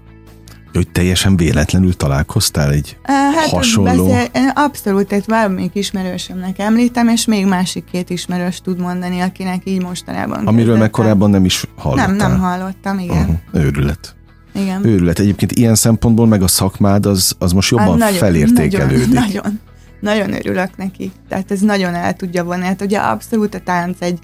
Hogy 0.73 0.91
teljesen 0.91 1.37
véletlenül 1.37 1.95
találkoztál 1.95 2.71
egy 2.71 2.97
hát, 3.03 3.49
hasonló... 3.49 4.07
Beszél, 4.07 4.29
abszolút, 4.53 5.07
tehát 5.07 5.25
valamelyik 5.25 5.75
ismerősömnek 5.75 6.59
említem, 6.59 7.07
és 7.07 7.25
még 7.25 7.45
másik 7.45 7.83
két 7.91 8.09
ismerős 8.09 8.61
tud 8.61 8.79
mondani, 8.79 9.19
akinek 9.19 9.61
így 9.63 9.81
mostanában 9.81 10.47
Amiről 10.47 10.77
meg 10.77 10.89
korábban 10.89 11.29
nem 11.29 11.45
is 11.45 11.65
hallottál. 11.75 12.07
Nem, 12.07 12.15
nem 12.15 12.39
hallottam, 12.39 12.99
igen. 12.99 13.17
Uh-huh. 13.17 13.63
Őrület. 13.63 14.15
Igen. 14.55 14.85
Őrület. 14.85 15.19
Egyébként 15.19 15.51
ilyen 15.51 15.75
szempontból 15.75 16.27
meg 16.27 16.41
a 16.41 16.47
szakmád 16.47 17.05
az, 17.05 17.35
az 17.39 17.51
most 17.51 17.71
jobban 17.71 17.87
hát 17.87 17.97
nagyon, 17.97 18.17
felértékelődik. 18.17 19.13
Nagyon, 19.13 19.25
nagyon, 19.25 19.59
nagyon 19.99 20.33
örülök 20.33 20.77
neki. 20.77 21.11
Tehát 21.29 21.51
ez 21.51 21.59
nagyon 21.59 21.93
el 21.93 22.13
tudja 22.13 22.43
vonni. 22.43 22.65
Hát 22.65 22.81
ugye 22.81 22.97
abszolút 22.97 23.55
a 23.55 23.59
tánc 23.59 23.97
egy 23.99 24.19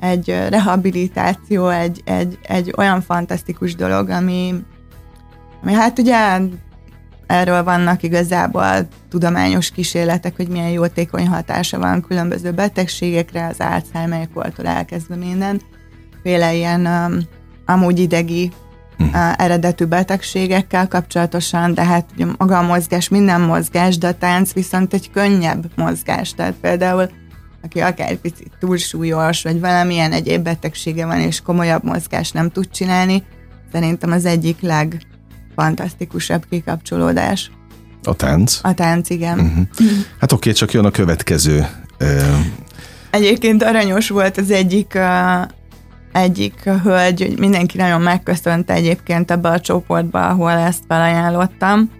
egy 0.00 0.28
rehabilitáció, 0.48 1.68
egy, 1.68 2.02
egy, 2.04 2.38
egy 2.42 2.74
olyan 2.76 3.00
fantasztikus 3.00 3.74
dolog, 3.74 4.08
ami, 4.08 4.54
ami 5.62 5.72
hát 5.72 5.98
ugye 5.98 6.38
erről 7.26 7.64
vannak 7.64 8.02
igazából 8.02 8.88
tudományos 9.08 9.70
kísérletek, 9.70 10.36
hogy 10.36 10.48
milyen 10.48 10.70
jótékony 10.70 11.26
hatása 11.26 11.78
van 11.78 12.02
különböző 12.02 12.50
betegségekre, 12.52 13.46
az 13.46 13.56
Alzheimer-kortól 13.58 14.66
elkezdve 14.66 15.16
minden, 15.16 15.60
féle 16.22 16.54
ilyen 16.54 16.86
um, 16.86 17.18
amúgy 17.66 17.98
idegi 17.98 18.52
uh, 18.98 19.42
eredetű 19.42 19.84
betegségekkel 19.84 20.88
kapcsolatosan, 20.88 21.74
de 21.74 21.84
hát 21.84 22.10
ugye 22.14 22.26
maga 22.38 22.58
a 22.58 22.62
mozgás, 22.62 23.08
minden 23.08 23.40
mozgás, 23.40 23.98
de 23.98 24.08
a 24.08 24.18
tánc 24.18 24.52
viszont 24.52 24.94
egy 24.94 25.10
könnyebb 25.10 25.70
mozgás, 25.76 26.34
tehát 26.34 26.54
például 26.60 27.10
aki 27.62 27.80
akár 27.80 28.14
picit 28.14 28.50
túlsúlyos, 28.58 29.42
vagy 29.42 29.60
valamilyen 29.60 30.12
egyéb 30.12 30.42
betegsége 30.42 31.06
van, 31.06 31.20
és 31.20 31.40
komolyabb 31.40 31.84
mozgás 31.84 32.30
nem 32.30 32.50
tud 32.50 32.70
csinálni, 32.70 33.22
szerintem 33.72 34.12
az 34.12 34.24
egyik 34.24 34.56
legfantasztikusabb 34.60 36.44
kikapcsolódás. 36.50 37.50
A 38.02 38.14
tánc? 38.14 38.58
A 38.62 38.74
tánc, 38.74 39.10
igen. 39.10 39.38
Uh-huh. 39.38 39.66
Hát 40.20 40.32
oké, 40.32 40.52
csak 40.52 40.72
jön 40.72 40.84
a 40.84 40.90
következő. 40.90 41.66
Egyébként 43.10 43.62
aranyos 43.62 44.08
volt 44.08 44.36
az 44.38 44.50
egyik 44.50 44.92
uh, 44.94 45.48
egyik 46.12 46.62
hölgy, 46.82 47.20
hogy 47.22 47.38
mindenki 47.38 47.76
nagyon 47.76 48.00
megköszönte 48.00 48.72
egyébként 48.72 49.30
ebbe 49.30 49.48
a 49.48 49.60
csoportba, 49.60 50.28
ahol 50.28 50.50
ezt 50.50 50.82
felajánlottam, 50.88 51.90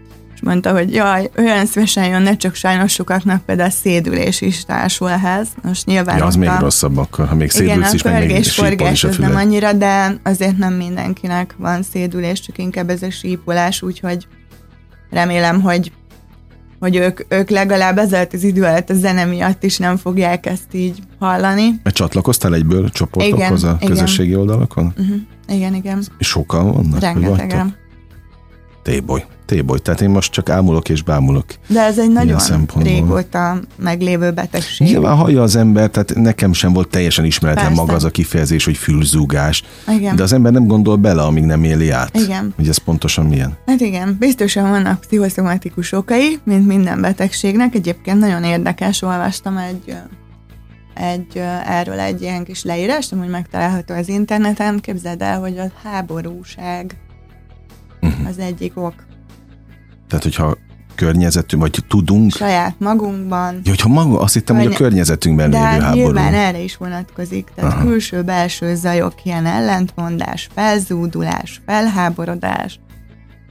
és 0.40 0.46
mondta, 0.46 0.72
hogy 0.72 0.92
jaj, 0.92 1.30
olyan 1.36 1.66
szívesen 1.66 2.06
jönne, 2.08 2.36
csak 2.36 2.54
sajnos 2.54 2.92
sokaknak 2.92 3.44
például 3.44 3.70
szédülés 3.70 4.40
is 4.40 4.64
társul 4.64 5.10
ehhez. 5.10 5.48
Most 5.62 5.86
nyilván 5.86 6.16
ja, 6.16 6.24
az 6.24 6.34
még 6.36 6.50
rosszabb 6.58 6.96
akkor, 6.96 7.28
ha 7.28 7.34
még 7.34 7.50
szédülsz 7.50 7.76
igen, 7.76 7.94
is, 7.94 8.02
meg 8.02 8.26
még 8.26 8.44
forgás 8.44 9.04
az 9.04 9.16
nem 9.16 9.36
annyira, 9.36 9.72
de 9.72 10.20
azért 10.22 10.56
nem 10.56 10.72
mindenkinek 10.72 11.54
van 11.58 11.82
szédülés, 11.82 12.40
csak 12.40 12.58
inkább 12.58 12.90
ez 12.90 13.02
a 13.02 13.10
sípolás, 13.10 13.82
úgyhogy 13.82 14.26
remélem, 15.10 15.60
hogy 15.60 15.92
hogy 16.78 16.96
ők, 16.96 17.20
ők 17.28 17.50
legalább 17.50 17.98
ezért 17.98 18.34
az 18.34 18.42
idő 18.42 18.62
alatt 18.62 18.90
a 18.90 18.94
zene 18.94 19.24
miatt 19.24 19.62
is 19.62 19.78
nem 19.78 19.96
fogják 19.96 20.46
ezt 20.46 20.74
így 20.74 20.98
hallani. 21.18 21.80
Mert 21.82 21.96
csatlakoztál 21.96 22.54
egyből 22.54 22.88
csoportokhoz 22.90 23.62
igen, 23.62 23.72
a 23.74 23.76
igen. 23.80 23.88
közösségi 23.88 24.34
oldalakon? 24.34 24.92
Uh-huh. 24.98 25.16
Igen, 25.48 25.74
igen. 25.74 26.02
Sokan 26.18 26.72
vannak? 26.72 27.00
Rengetegen. 27.00 27.76
Téboly. 28.82 29.24
Téboly. 29.46 29.78
Tehát 29.78 30.00
én 30.00 30.10
most 30.10 30.32
csak 30.32 30.50
ámulok 30.50 30.88
és 30.88 31.02
bámulok. 31.02 31.44
De 31.66 31.80
ez 31.80 31.98
egy 31.98 32.10
nagyon 32.10 32.38
régóta 32.76 33.60
meglévő 33.76 34.30
betegség. 34.30 34.86
Nyilván 34.86 35.16
hallja 35.16 35.42
az 35.42 35.56
ember, 35.56 35.90
tehát 35.90 36.14
nekem 36.14 36.52
sem 36.52 36.72
volt 36.72 36.88
teljesen 36.88 37.24
ismeretlen 37.24 37.66
Persze. 37.66 37.80
maga 37.80 37.94
az 37.94 38.04
a 38.04 38.10
kifejezés, 38.10 38.64
hogy 38.64 38.76
fülzúgás. 38.76 39.62
Igen. 39.88 40.16
De 40.16 40.22
az 40.22 40.32
ember 40.32 40.52
nem 40.52 40.66
gondol 40.66 40.96
bele, 40.96 41.22
amíg 41.22 41.44
nem 41.44 41.64
éli 41.64 41.90
át. 41.90 42.16
Igen. 42.16 42.52
Hogy 42.56 42.68
ez 42.68 42.76
pontosan 42.76 43.26
milyen. 43.26 43.56
Hát 43.66 43.80
igen, 43.80 44.16
biztosan 44.18 44.70
vannak 44.70 45.00
pszichoszomatikus 45.00 45.92
okai, 45.92 46.38
mint 46.44 46.66
minden 46.66 47.00
betegségnek. 47.00 47.74
Egyébként 47.74 48.18
nagyon 48.18 48.44
érdekes, 48.44 49.02
olvastam 49.02 49.56
egy 49.56 49.96
egy, 50.94 51.42
erről 51.66 51.98
egy 51.98 52.22
ilyen 52.22 52.44
kis 52.44 52.62
leírást, 52.64 53.12
amúgy 53.12 53.28
megtalálható 53.28 53.94
az 53.94 54.08
interneten. 54.08 54.80
Képzeld 54.80 55.22
el, 55.22 55.40
hogy 55.40 55.58
a 55.58 55.70
háborúság. 55.82 56.96
Az 58.30 58.38
egyik 58.38 58.72
ok. 58.76 58.94
Tehát, 60.08 60.24
hogyha 60.24 60.56
környezetünk, 60.94 61.62
vagy 61.62 61.84
tudunk... 61.88 62.32
Saját 62.32 62.74
magunkban. 62.78 63.54
Ja, 63.54 63.70
hogyha 63.70 63.88
maga, 63.88 64.20
azt 64.20 64.34
hittem, 64.34 64.56
Környe... 64.56 64.70
hogy 64.70 64.80
a 64.80 64.84
környezetünkben 64.84 65.50
De 65.50 65.56
lévő 65.56 65.70
hát 65.70 65.80
háború. 65.80 66.02
nyilván 66.02 66.34
erre 66.34 66.58
is 66.58 66.76
vonatkozik. 66.76 67.48
Tehát 67.54 67.72
Aha. 67.72 67.82
külső-belső 67.82 68.74
zajok, 68.74 69.14
ilyen 69.24 69.46
ellentmondás, 69.46 70.48
felzúdulás, 70.54 71.60
felháborodás, 71.66 72.80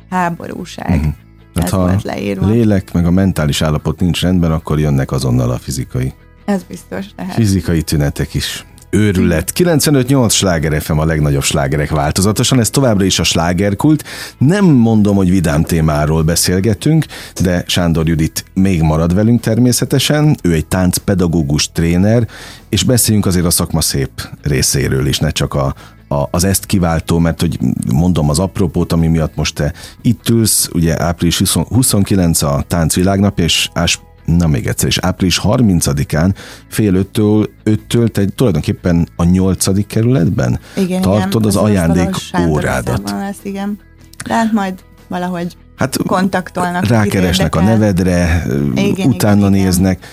háborúság. 0.10 0.90
Uh-huh. 0.90 1.14
Hát 1.56 1.70
ha 1.70 1.78
volt 1.78 2.04
leírva. 2.04 2.46
a 2.46 2.50
lélek 2.50 2.94
meg 2.94 3.06
a 3.06 3.12
mentális 3.12 3.62
állapot 3.62 4.00
nincs 4.00 4.22
rendben, 4.22 4.52
akkor 4.52 4.80
jönnek 4.80 5.12
azonnal 5.12 5.52
a 5.52 5.58
fizikai. 5.58 6.14
Ez 6.46 6.64
biztos 6.64 7.06
lehet. 7.18 7.34
Fizikai 7.34 7.82
tünetek 7.82 8.34
is 8.34 8.66
őrület. 8.90 9.52
95-8 9.56 10.32
sláger 10.32 10.82
FM 10.82 10.98
a 10.98 11.06
legnagyobb 11.06 11.44
slágerek 11.44 11.90
változatosan, 11.90 12.60
ez 12.60 12.70
továbbra 12.70 13.06
is 13.06 13.20
a 13.20 13.24
slágerkult. 13.24 14.04
Nem 14.38 14.66
mondom, 14.66 15.16
hogy 15.16 15.30
vidám 15.30 15.64
témáról 15.64 16.24
beszélgetünk, 16.24 17.06
de 17.42 17.64
Sándor 17.68 18.08
Judit 18.08 18.46
még 18.54 18.82
marad 18.82 19.14
velünk 19.14 19.42
természetesen. 19.42 20.38
Ő 20.44 20.54
egy 20.54 20.66
táncpedagógus 20.66 21.72
tréner, 21.72 22.28
és 22.70 22.84
beszéljünk 22.84 23.26
azért 23.26 23.46
a 23.46 23.50
szakma 23.50 23.82
szép 23.82 24.10
részéről 24.42 25.08
is, 25.08 25.20
ne 25.20 25.30
csak 25.30 25.54
a, 25.54 25.76
a, 26.08 26.28
az 26.32 26.44
ezt 26.44 26.66
kiváltó, 26.66 27.20
mert 27.20 27.42
hogy 27.42 27.60
mondom 27.94 28.30
az 28.30 28.40
apropót, 28.40 28.94
ami 28.94 29.08
miatt 29.08 29.36
most 29.36 29.56
te 29.56 29.74
itt 30.02 30.30
ülsz, 30.30 30.70
ugye 30.74 31.02
április 31.02 31.42
29 31.54 32.42
a 32.42 32.64
táncvilágnap, 32.68 33.40
és 33.40 33.70
Ás 33.74 34.00
na 34.36 34.48
még 34.48 34.68
egyszer, 34.68 34.88
és 34.88 34.98
április 34.98 35.40
30-án 35.44 36.34
fél 36.68 36.96
öttől, 36.96 37.50
öttől 37.64 38.10
te 38.10 38.26
tulajdonképpen 38.26 39.08
a 39.16 39.24
nyolcadik 39.24 39.88
kerületben 39.88 40.60
igen, 40.76 41.02
tartod 41.02 41.42
igen, 41.42 41.48
az, 41.48 41.56
az 41.56 41.64
ajándék 41.64 42.16
órádat. 42.48 43.12
Lesz, 43.12 43.40
igen. 43.44 43.80
De 44.28 44.34
hát 44.34 44.52
majd 44.52 44.74
valahogy 45.08 45.58
hát 45.76 45.98
kontaktolnak. 46.08 46.86
Rákeresnek 46.88 47.56
a 47.56 47.62
nevedre, 47.62 48.46
igen, 48.76 49.08
utána 49.08 49.48
igen, 49.48 49.52
néznek. 49.52 49.98
Igen. 49.98 50.10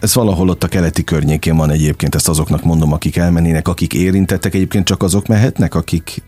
Ez 0.00 0.14
valahol 0.14 0.48
ott 0.48 0.62
a 0.64 0.68
keleti 0.68 1.04
környékén 1.04 1.56
van 1.56 1.70
egyébként, 1.70 2.14
ezt 2.14 2.28
azoknak 2.28 2.64
mondom, 2.64 2.92
akik 2.92 3.16
elmennének, 3.16 3.68
akik 3.68 3.94
érintettek, 3.94 4.54
egyébként 4.54 4.84
csak 4.84 5.02
azok 5.02 5.26
mehetnek, 5.26 5.74
akik 5.74 6.22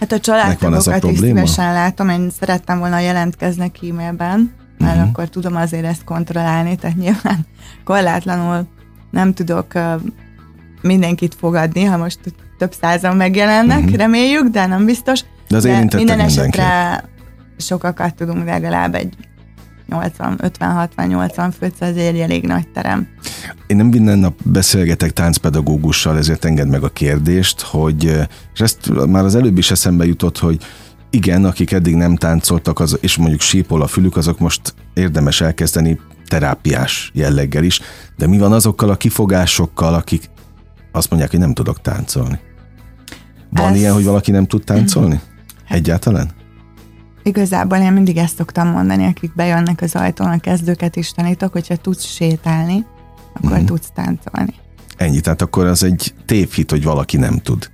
Hát 0.00 0.12
a 0.12 0.20
családtagokat 0.20 1.04
is 1.04 1.18
szívesen 1.18 1.72
látom, 1.72 2.08
én 2.08 2.30
szerettem 2.40 2.78
volna 2.78 2.98
jelentkeznek 2.98 3.76
e-mailben, 3.90 4.52
mert 4.80 4.94
uh-huh. 4.94 5.08
akkor 5.08 5.28
tudom 5.28 5.56
azért 5.56 5.84
ezt 5.84 6.04
kontrollálni, 6.04 6.76
tehát 6.76 6.96
nyilván 6.96 7.46
korlátlanul 7.84 8.66
nem 9.10 9.34
tudok 9.34 9.66
mindenkit 10.82 11.34
fogadni, 11.34 11.84
ha 11.84 11.96
most 11.96 12.18
több 12.58 12.72
százan 12.80 13.16
megjelennek, 13.16 13.78
uh-huh. 13.78 13.96
reméljük, 13.96 14.48
de 14.48 14.66
nem 14.66 14.84
biztos. 14.84 15.20
De 15.48 15.56
az 15.56 15.62
de 15.62 15.88
minden 15.92 16.20
esetre 16.20 17.04
sokakat 17.56 18.14
tudunk 18.14 18.44
legalább 18.44 18.94
egy 18.94 19.14
80, 19.90 20.38
50, 20.42 20.72
60, 20.72 21.06
80 21.06 21.50
főt, 21.50 21.74
az 21.80 21.96
egy 21.96 22.18
elég 22.18 22.44
nagy 22.44 22.68
terem. 22.68 23.08
Én 23.66 23.76
nem 23.76 23.86
minden 23.86 24.18
nap 24.18 24.34
beszélgetek 24.44 25.10
táncpedagógussal, 25.10 26.16
ezért 26.16 26.44
enged 26.44 26.68
meg 26.68 26.82
a 26.82 26.88
kérdést, 26.88 27.60
hogy, 27.60 28.04
és 28.54 28.60
ezt 28.60 29.06
már 29.06 29.24
az 29.24 29.34
előbb 29.34 29.58
is 29.58 29.70
eszembe 29.70 30.06
jutott, 30.06 30.38
hogy 30.38 30.64
igen, 31.10 31.44
akik 31.44 31.72
eddig 31.72 31.94
nem 31.94 32.16
táncoltak, 32.16 32.78
az, 32.78 32.98
és 33.00 33.16
mondjuk 33.16 33.40
sípol 33.40 33.82
a 33.82 33.86
fülük, 33.86 34.16
azok 34.16 34.38
most 34.38 34.74
érdemes 34.94 35.40
elkezdeni 35.40 36.00
terápiás 36.26 37.10
jelleggel 37.14 37.64
is, 37.64 37.80
de 38.16 38.26
mi 38.26 38.38
van 38.38 38.52
azokkal 38.52 38.90
a 38.90 38.96
kifogásokkal, 38.96 39.94
akik 39.94 40.30
azt 40.92 41.10
mondják, 41.10 41.30
hogy 41.30 41.40
nem 41.40 41.54
tudok 41.54 41.80
táncolni? 41.80 42.38
Van 43.50 43.70
Ez... 43.70 43.76
ilyen, 43.76 43.92
hogy 43.92 44.04
valaki 44.04 44.30
nem 44.30 44.46
tud 44.46 44.64
táncolni? 44.64 45.20
Hát, 45.64 45.78
Egyáltalán? 45.78 46.30
Igazából 47.22 47.78
én 47.78 47.92
mindig 47.92 48.16
ezt 48.16 48.36
szoktam 48.36 48.68
mondani, 48.68 49.06
akik 49.06 49.34
bejönnek 49.34 49.80
az 49.82 49.94
ajtón, 49.94 50.28
a 50.28 50.38
kezdőket 50.38 50.96
is 50.96 51.10
tanítok, 51.10 51.52
hogyha 51.52 51.76
tudsz 51.76 52.04
sétálni, 52.04 52.86
akkor 53.32 53.58
mm. 53.58 53.64
tudsz 53.64 53.90
táncolni. 53.94 54.54
Ennyi, 54.96 55.20
tehát 55.20 55.42
akkor 55.42 55.66
az 55.66 55.82
egy 55.82 56.14
tévhit, 56.26 56.70
hogy 56.70 56.84
valaki 56.84 57.16
nem 57.16 57.38
tud. 57.38 57.70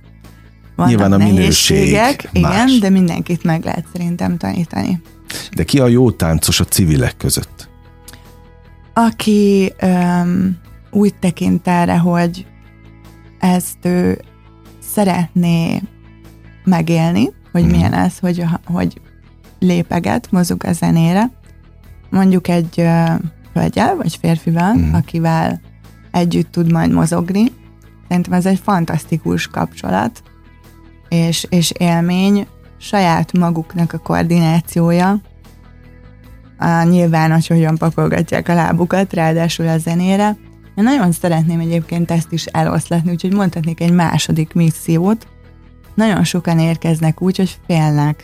Vannak 0.77 0.91
Nyilván 0.91 1.11
a 1.11 1.17
minőség 1.17 1.93
más. 1.93 2.15
Igen, 2.31 2.79
de 2.79 2.89
mindenkit 2.89 3.43
meg 3.43 3.63
lehet 3.63 3.85
szerintem 3.93 4.37
tanítani. 4.37 5.01
De 5.55 5.63
ki 5.63 5.79
a 5.79 5.87
jó 5.87 6.11
táncos 6.11 6.59
a 6.59 6.65
civilek 6.65 7.17
között? 7.17 7.69
Aki 8.93 9.73
um, 9.81 10.57
úgy 10.91 11.15
tekint 11.19 11.67
erre, 11.67 11.97
hogy 11.97 12.45
ezt 13.39 13.77
ő 13.85 14.21
szeretné 14.79 15.81
megélni, 16.63 17.33
hogy 17.51 17.61
hmm. 17.61 17.71
milyen 17.71 17.93
ez, 17.93 18.19
hogy, 18.19 18.43
hogy 18.65 19.01
lépeget, 19.59 20.31
mozog 20.31 20.63
a 20.65 20.73
zenére, 20.73 21.31
mondjuk 22.09 22.47
egy 22.47 22.73
uh, 22.77 23.09
hölgyel 23.53 23.95
vagy 23.95 24.17
férfival, 24.21 24.71
hmm. 24.71 24.93
akivel 24.93 25.61
együtt 26.11 26.51
tud 26.51 26.71
majd 26.71 26.91
mozogni. 26.91 27.51
Szerintem 28.07 28.33
ez 28.33 28.45
egy 28.45 28.59
fantasztikus 28.63 29.47
kapcsolat, 29.47 30.23
és, 31.09 31.45
és 31.49 31.71
élmény, 31.77 32.47
saját 32.77 33.37
maguknak 33.37 33.93
a 33.93 33.97
koordinációja, 33.97 35.21
a 36.57 36.83
nyilván, 36.83 37.31
hogy 37.31 37.47
hogyan 37.47 37.77
pakolgatják 37.77 38.49
a 38.49 38.53
lábukat, 38.53 39.13
ráadásul 39.13 39.67
a 39.67 39.77
zenére. 39.77 40.37
Én 40.75 40.83
nagyon 40.83 41.11
szeretném 41.11 41.59
egyébként 41.59 42.11
ezt 42.11 42.31
is 42.31 42.45
eloszlatni, 42.45 43.11
úgyhogy 43.11 43.33
mondhatnék 43.33 43.81
egy 43.81 43.93
második 43.93 44.53
missziót. 44.53 45.27
Nagyon 45.95 46.23
sokan 46.23 46.59
érkeznek 46.59 47.21
úgy, 47.21 47.37
hogy 47.37 47.59
félnek. 47.67 48.23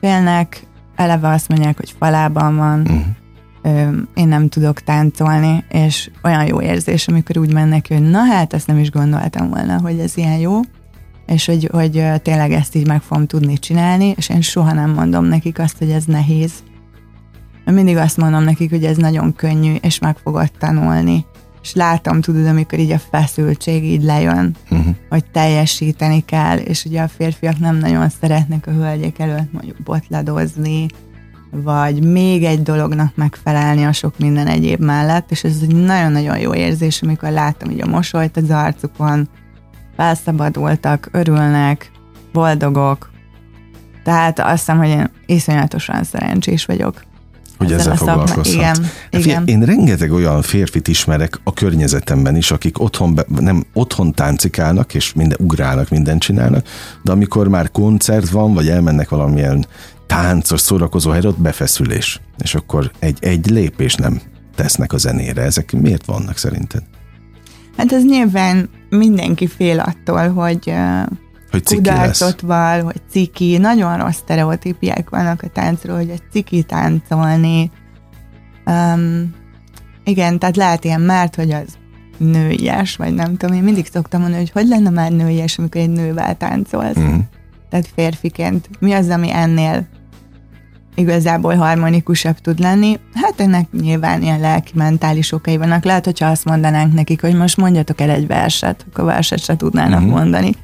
Félnek, 0.00 0.62
eleve 0.96 1.28
azt 1.28 1.48
mondják, 1.48 1.76
hogy 1.76 1.94
falában 1.98 2.56
van, 2.56 2.80
uh-huh. 2.80 3.00
ö, 3.62 3.96
én 4.14 4.28
nem 4.28 4.48
tudok 4.48 4.80
táncolni, 4.80 5.64
és 5.68 6.10
olyan 6.22 6.46
jó 6.46 6.60
érzés, 6.60 7.08
amikor 7.08 7.38
úgy 7.38 7.52
mennek, 7.52 7.88
hogy 7.88 8.02
na 8.02 8.18
hát, 8.18 8.52
ezt 8.52 8.66
nem 8.66 8.78
is 8.78 8.90
gondoltam 8.90 9.48
volna, 9.48 9.80
hogy 9.80 9.98
ez 9.98 10.16
ilyen 10.16 10.38
jó, 10.38 10.60
és 11.28 11.46
hogy, 11.46 11.68
hogy 11.72 12.04
tényleg 12.22 12.52
ezt 12.52 12.74
így 12.74 12.86
meg 12.86 13.02
fogom 13.02 13.26
tudni 13.26 13.58
csinálni, 13.58 14.14
és 14.16 14.28
én 14.28 14.40
soha 14.40 14.72
nem 14.72 14.90
mondom 14.90 15.24
nekik 15.24 15.58
azt, 15.58 15.78
hogy 15.78 15.90
ez 15.90 16.04
nehéz. 16.04 16.52
Mindig 17.64 17.96
azt 17.96 18.16
mondom 18.16 18.42
nekik, 18.42 18.70
hogy 18.70 18.84
ez 18.84 18.96
nagyon 18.96 19.34
könnyű, 19.34 19.74
és 19.74 19.98
meg 19.98 20.16
fogod 20.16 20.50
tanulni. 20.58 21.24
És 21.62 21.74
látom, 21.74 22.20
tudod, 22.20 22.46
amikor 22.46 22.78
így 22.78 22.90
a 22.90 22.98
feszültség 22.98 23.84
így 23.84 24.02
lejön, 24.02 24.56
uh-huh. 24.70 24.94
hogy 25.08 25.24
teljesíteni 25.24 26.24
kell, 26.24 26.56
és 26.56 26.84
ugye 26.84 27.02
a 27.02 27.08
férfiak 27.08 27.58
nem 27.58 27.76
nagyon 27.76 28.08
szeretnek 28.08 28.66
a 28.66 28.70
hölgyek 28.70 29.18
előtt 29.18 29.52
mondjuk 29.52 29.82
botladozni, 29.82 30.86
vagy 31.50 32.04
még 32.04 32.44
egy 32.44 32.62
dolognak 32.62 33.16
megfelelni 33.16 33.84
a 33.84 33.92
sok 33.92 34.18
minden 34.18 34.46
egyéb 34.46 34.80
mellett, 34.80 35.30
és 35.30 35.44
ez 35.44 35.58
egy 35.62 35.74
nagyon-nagyon 35.74 36.38
jó 36.38 36.54
érzés, 36.54 37.02
amikor 37.02 37.30
látom 37.30 37.68
hogy 37.68 37.80
a 37.80 37.86
mosolyt 37.86 38.36
az 38.36 38.50
arcukon, 38.50 39.28
felszabadultak, 39.98 41.08
örülnek, 41.12 41.90
boldogok. 42.32 43.10
Tehát 44.04 44.38
azt 44.38 44.58
hiszem, 44.58 44.78
hogy 44.78 44.88
én 44.88 45.10
iszonyatosan 45.26 46.04
szerencsés 46.04 46.64
vagyok. 46.64 47.02
Hogy 47.56 47.72
ezzel, 47.72 47.92
ezzel 47.92 47.96
foglalkozhat. 47.96 48.46
Igen, 48.46 48.82
hát 49.12 49.24
igen. 49.24 49.46
Én 49.46 49.60
rengeteg 49.60 50.12
olyan 50.12 50.42
férfit 50.42 50.88
ismerek 50.88 51.40
a 51.44 51.52
környezetemben 51.52 52.36
is, 52.36 52.50
akik 52.50 52.80
otthon, 52.80 53.14
be, 53.14 53.24
nem 53.28 53.64
otthon 53.72 54.12
táncikálnak, 54.12 54.94
és 54.94 55.12
minden, 55.12 55.38
ugrálnak, 55.40 55.88
mindent 55.88 56.20
csinálnak, 56.20 56.66
de 57.02 57.12
amikor 57.12 57.48
már 57.48 57.70
koncert 57.70 58.28
van, 58.28 58.54
vagy 58.54 58.68
elmennek 58.68 59.08
valamilyen 59.08 59.66
táncos, 60.06 60.60
szórakozó 60.60 61.10
helyre, 61.10 61.28
ott 61.28 61.40
befeszülés. 61.40 62.20
És 62.38 62.54
akkor 62.54 62.90
egy, 62.98 63.18
egy 63.20 63.50
lépés 63.50 63.94
nem 63.94 64.20
tesznek 64.54 64.92
a 64.92 64.96
zenére. 64.96 65.42
Ezek 65.42 65.72
miért 65.72 66.04
vannak 66.04 66.36
szerinted? 66.36 66.82
Hát 67.76 67.92
ez 67.92 68.04
nyilván 68.04 68.68
mindenki 68.88 69.46
fél 69.46 69.80
attól, 69.80 70.28
hogy, 70.28 70.74
hogy 71.50 71.62
kudarcot 71.64 72.40
val, 72.40 72.82
hogy 72.82 73.00
ciki. 73.10 73.56
Nagyon 73.56 73.96
rossz 73.98 74.16
sztereotípiák 74.16 75.10
vannak 75.10 75.42
a 75.42 75.48
táncról, 75.48 75.96
hogy 75.96 76.10
egy 76.10 76.22
ciki 76.32 76.62
táncolni. 76.62 77.70
Um, 78.66 79.34
igen, 80.04 80.38
tehát 80.38 80.56
lehet 80.56 80.84
ilyen, 80.84 81.00
mert 81.00 81.34
hogy 81.34 81.50
az 81.50 81.78
nőies, 82.16 82.96
vagy 82.96 83.14
nem 83.14 83.36
tudom, 83.36 83.56
én 83.56 83.62
mindig 83.62 83.86
szoktam 83.86 84.20
mondani, 84.20 84.42
hogy 84.42 84.50
hogy 84.50 84.68
lenne 84.68 84.90
már 84.90 85.12
nőies, 85.12 85.58
amikor 85.58 85.80
egy 85.80 85.90
nővel 85.90 86.36
táncolsz. 86.36 86.96
Uh-huh. 86.96 87.22
Tehát 87.70 87.90
férfiként. 87.94 88.68
Mi 88.78 88.92
az, 88.92 89.08
ami 89.08 89.32
ennél 89.32 89.86
igazából 90.98 91.54
harmonikusabb 91.54 92.38
tud 92.38 92.58
lenni. 92.58 93.00
Hát 93.14 93.40
ennek 93.40 93.70
nyilván 93.72 94.22
ilyen 94.22 94.40
lelki-mentális 94.40 95.32
okai 95.32 95.56
vannak. 95.56 95.84
Lehet, 95.84 96.04
hogyha 96.04 96.26
azt 96.26 96.44
mondanánk 96.44 96.94
nekik, 96.94 97.20
hogy 97.20 97.34
most 97.34 97.56
mondjatok 97.56 98.00
el 98.00 98.10
egy 98.10 98.26
verset, 98.26 98.86
akkor 98.90 99.04
verset 99.04 99.44
se 99.44 99.56
tudnának 99.56 100.00
uh-huh. 100.00 100.14
mondani. 100.14 100.54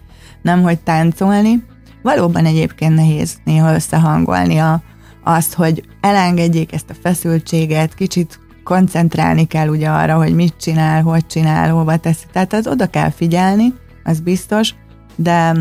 Nem, 0.42 0.62
hogy 0.62 0.78
táncolni. 0.78 1.64
Valóban 2.02 2.44
egyébként 2.44 2.94
nehéz 2.94 3.36
néha 3.44 3.74
összehangolni 3.74 4.58
a, 4.58 4.82
azt, 5.24 5.54
hogy 5.54 5.84
elengedjék 6.00 6.72
ezt 6.72 6.90
a 6.90 6.94
feszültséget, 7.02 7.94
kicsit 7.94 8.40
koncentrálni 8.64 9.44
kell 9.44 9.68
ugye 9.68 9.88
arra, 9.88 10.16
hogy 10.16 10.34
mit 10.34 10.54
csinál, 10.60 11.02
hogy 11.02 11.26
csinál, 11.26 11.70
hova 11.70 11.96
teszi. 11.96 12.24
Tehát 12.32 12.52
az 12.52 12.66
oda 12.66 12.86
kell 12.86 13.10
figyelni, 13.10 13.72
az 14.04 14.20
biztos, 14.20 14.74
de 15.16 15.52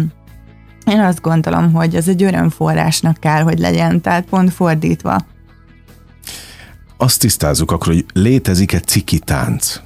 én 0.85 0.99
azt 0.99 1.21
gondolom, 1.21 1.73
hogy 1.73 1.95
ez 1.95 2.07
egy 2.07 2.23
örömforrásnak 2.23 3.17
kell, 3.19 3.41
hogy 3.41 3.59
legyen, 3.59 4.01
tehát 4.01 4.25
pont 4.25 4.53
fordítva. 4.53 5.25
Azt 6.97 7.19
tisztázzuk 7.19 7.71
akkor, 7.71 7.87
hogy 7.87 8.05
létezik-e 8.13 8.79
ciki 8.79 9.19
tánc? 9.19 9.79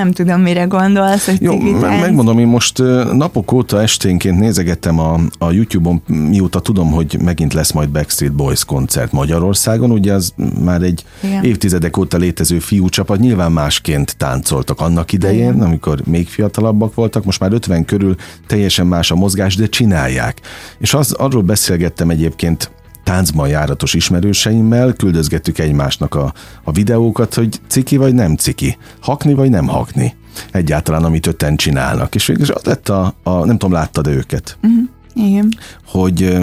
Nem 0.00 0.12
tudom, 0.12 0.40
mire 0.40 0.64
gondolsz, 0.64 1.26
hogy 1.26 1.42
Jó, 1.42 1.58
meg, 1.58 2.00
megmondom, 2.00 2.38
én 2.38 2.46
most 2.46 2.78
napok 3.12 3.52
óta 3.52 3.80
esténként 3.80 4.38
nézegettem 4.38 4.98
a, 4.98 5.20
a 5.38 5.50
YouTube-on, 5.50 6.02
mióta 6.06 6.60
tudom, 6.60 6.90
hogy 6.90 7.16
megint 7.22 7.52
lesz 7.52 7.72
majd 7.72 7.88
Backstreet 7.88 8.34
Boys 8.34 8.64
koncert 8.64 9.12
Magyarországon, 9.12 9.90
ugye 9.90 10.12
az 10.12 10.34
már 10.64 10.82
egy 10.82 11.04
Igen. 11.22 11.44
évtizedek 11.44 11.96
óta 11.96 12.16
létező 12.16 12.58
fiúcsapat, 12.58 13.18
nyilván 13.18 13.52
másként 13.52 14.16
táncoltak 14.16 14.80
annak 14.80 15.12
idején, 15.12 15.52
Igen. 15.52 15.60
amikor 15.60 16.00
még 16.06 16.28
fiatalabbak 16.28 16.94
voltak, 16.94 17.24
most 17.24 17.40
már 17.40 17.52
50 17.52 17.84
körül 17.84 18.14
teljesen 18.46 18.86
más 18.86 19.10
a 19.10 19.14
mozgás, 19.14 19.56
de 19.56 19.66
csinálják. 19.66 20.40
És 20.78 20.94
az, 20.94 21.12
arról 21.12 21.42
beszélgettem 21.42 22.10
egyébként 22.10 22.70
táncban 23.10 23.48
járatos 23.48 23.94
ismerőseimmel 23.94 24.92
küldözgettük 24.92 25.58
egymásnak 25.58 26.14
a, 26.14 26.32
a 26.64 26.72
videókat, 26.72 27.34
hogy 27.34 27.60
ciki 27.66 27.96
vagy 27.96 28.14
nem 28.14 28.36
ciki, 28.36 28.76
hakni 29.00 29.34
vagy 29.34 29.50
nem 29.50 29.66
hakni. 29.66 30.14
Egyáltalán, 30.52 31.04
amit 31.04 31.26
öten 31.26 31.56
csinálnak. 31.56 32.14
És 32.14 32.26
végül 32.26 32.46
az 32.50 32.62
lett 32.62 32.88
a, 32.88 33.14
a 33.22 33.44
nem 33.44 33.58
tudom, 33.58 33.72
láttad 33.72 34.06
őket? 34.06 34.58
Uh-huh. 34.62 34.88
Igen. 35.14 35.48
Hogy 35.86 36.38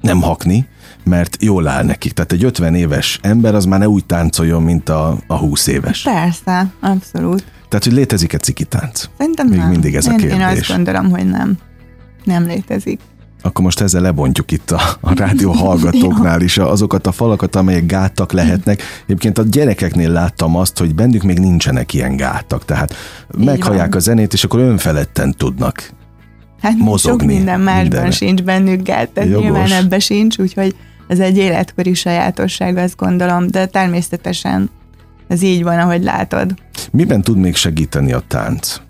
nem 0.00 0.22
hakni, 0.22 0.66
mert 1.04 1.42
jól 1.42 1.68
áll 1.68 1.84
nekik. 1.84 2.12
Tehát 2.12 2.32
egy 2.32 2.44
50 2.44 2.74
éves 2.74 3.18
ember 3.22 3.54
az 3.54 3.64
már 3.64 3.78
ne 3.78 3.88
úgy 3.88 4.04
táncoljon, 4.04 4.62
mint 4.62 4.88
a, 4.88 5.18
a 5.26 5.36
20 5.36 5.66
éves. 5.66 6.02
Persze, 6.02 6.72
abszolút. 6.80 7.44
Tehát, 7.68 7.84
hogy 7.84 7.92
létezik-e 7.92 8.38
ciki 8.38 8.64
tánc? 8.64 9.04
Szerintem 9.18 9.46
Még 9.46 9.58
nem. 9.58 9.68
mindig 9.68 9.94
ez 9.94 10.06
én, 10.06 10.12
a 10.12 10.16
kérdés. 10.16 10.38
Én 10.38 10.42
azt 10.42 10.68
gondolom, 10.68 11.10
hogy 11.10 11.26
nem. 11.26 11.58
Nem 12.24 12.46
létezik 12.46 13.00
akkor 13.46 13.64
most 13.64 13.80
ezzel 13.80 14.00
lebontjuk 14.02 14.52
itt 14.52 14.70
a, 14.70 14.80
a 15.00 15.14
rádió 15.14 15.50
hallgatóknál 15.52 16.40
is 16.40 16.58
azokat 16.58 17.06
a 17.06 17.12
falakat, 17.12 17.56
amelyek 17.56 17.86
gátak 17.86 18.32
lehetnek. 18.32 18.82
Egyébként 19.04 19.38
a 19.38 19.42
gyerekeknél 19.42 20.10
láttam 20.10 20.56
azt, 20.56 20.78
hogy 20.78 20.94
bennük 20.94 21.22
még 21.22 21.38
nincsenek 21.38 21.94
ilyen 21.94 22.16
gátak, 22.16 22.64
tehát 22.64 22.94
Így 23.38 23.44
meghallják 23.44 23.88
van. 23.88 23.96
a 23.96 23.98
zenét, 24.00 24.32
és 24.32 24.44
akkor 24.44 24.60
önfeledten 24.60 25.34
tudnak 25.38 25.90
hát 26.60 26.76
mozogni. 26.78 27.26
Sok 27.26 27.36
minden 27.36 27.60
másban 27.60 27.82
mindenre. 27.82 28.10
sincs 28.10 28.42
bennük 28.42 28.82
gát, 28.82 29.08
tehát 29.08 29.30
Jogos. 29.30 29.44
nyilván 29.44 29.72
ebbe 29.72 29.98
sincs, 29.98 30.38
úgyhogy 30.38 30.74
ez 31.08 31.18
egy 31.18 31.36
életkori 31.36 31.94
sajátosság, 31.94 32.76
azt 32.76 32.96
gondolom, 32.96 33.46
de 33.46 33.66
természetesen 33.66 34.70
ez 35.28 35.42
így 35.42 35.62
van, 35.62 35.78
ahogy 35.78 36.02
látod. 36.02 36.54
Miben 36.92 37.22
tud 37.22 37.36
még 37.36 37.56
segíteni 37.56 38.12
a 38.12 38.22
tánc? 38.28 38.80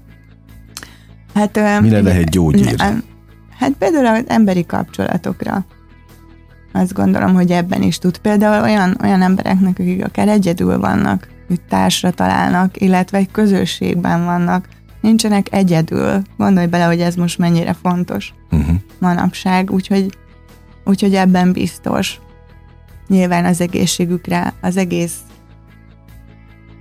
Hát, 1.35 1.81
Mire 1.81 2.03
lehet 2.03 2.31
gyógyír? 2.31 2.75
Hát 3.59 3.73
például 3.73 4.07
az 4.07 4.25
emberi 4.27 4.67
kapcsolatokra. 4.67 5.65
Azt 6.73 6.93
gondolom, 6.93 7.35
hogy 7.35 7.51
ebben 7.51 7.83
is 7.83 7.99
tud. 7.99 8.19
Például 8.19 8.63
olyan, 8.63 8.99
olyan 9.03 9.23
embereknek, 9.23 9.79
akik 9.79 10.05
akár 10.05 10.29
egyedül 10.29 10.79
vannak, 10.79 11.29
hogy 11.49 11.61
társra 11.61 12.11
találnak, 12.11 12.81
illetve 12.81 13.19
egy 13.19 13.31
közösségben 13.31 14.25
vannak, 14.25 14.69
nincsenek 15.01 15.53
egyedül. 15.53 16.23
Gondolj 16.37 16.67
bele, 16.67 16.85
hogy 16.85 17.01
ez 17.01 17.15
most 17.15 17.39
mennyire 17.39 17.73
fontos 17.73 18.35
uh-huh. 18.51 18.77
manapság, 18.99 19.71
úgyhogy, 19.71 20.19
úgyhogy 20.85 21.15
ebben 21.15 21.53
biztos. 21.53 22.21
Nyilván 23.09 23.45
az 23.45 23.61
egészségükre, 23.61 24.53
az 24.61 24.77
egész 24.77 25.17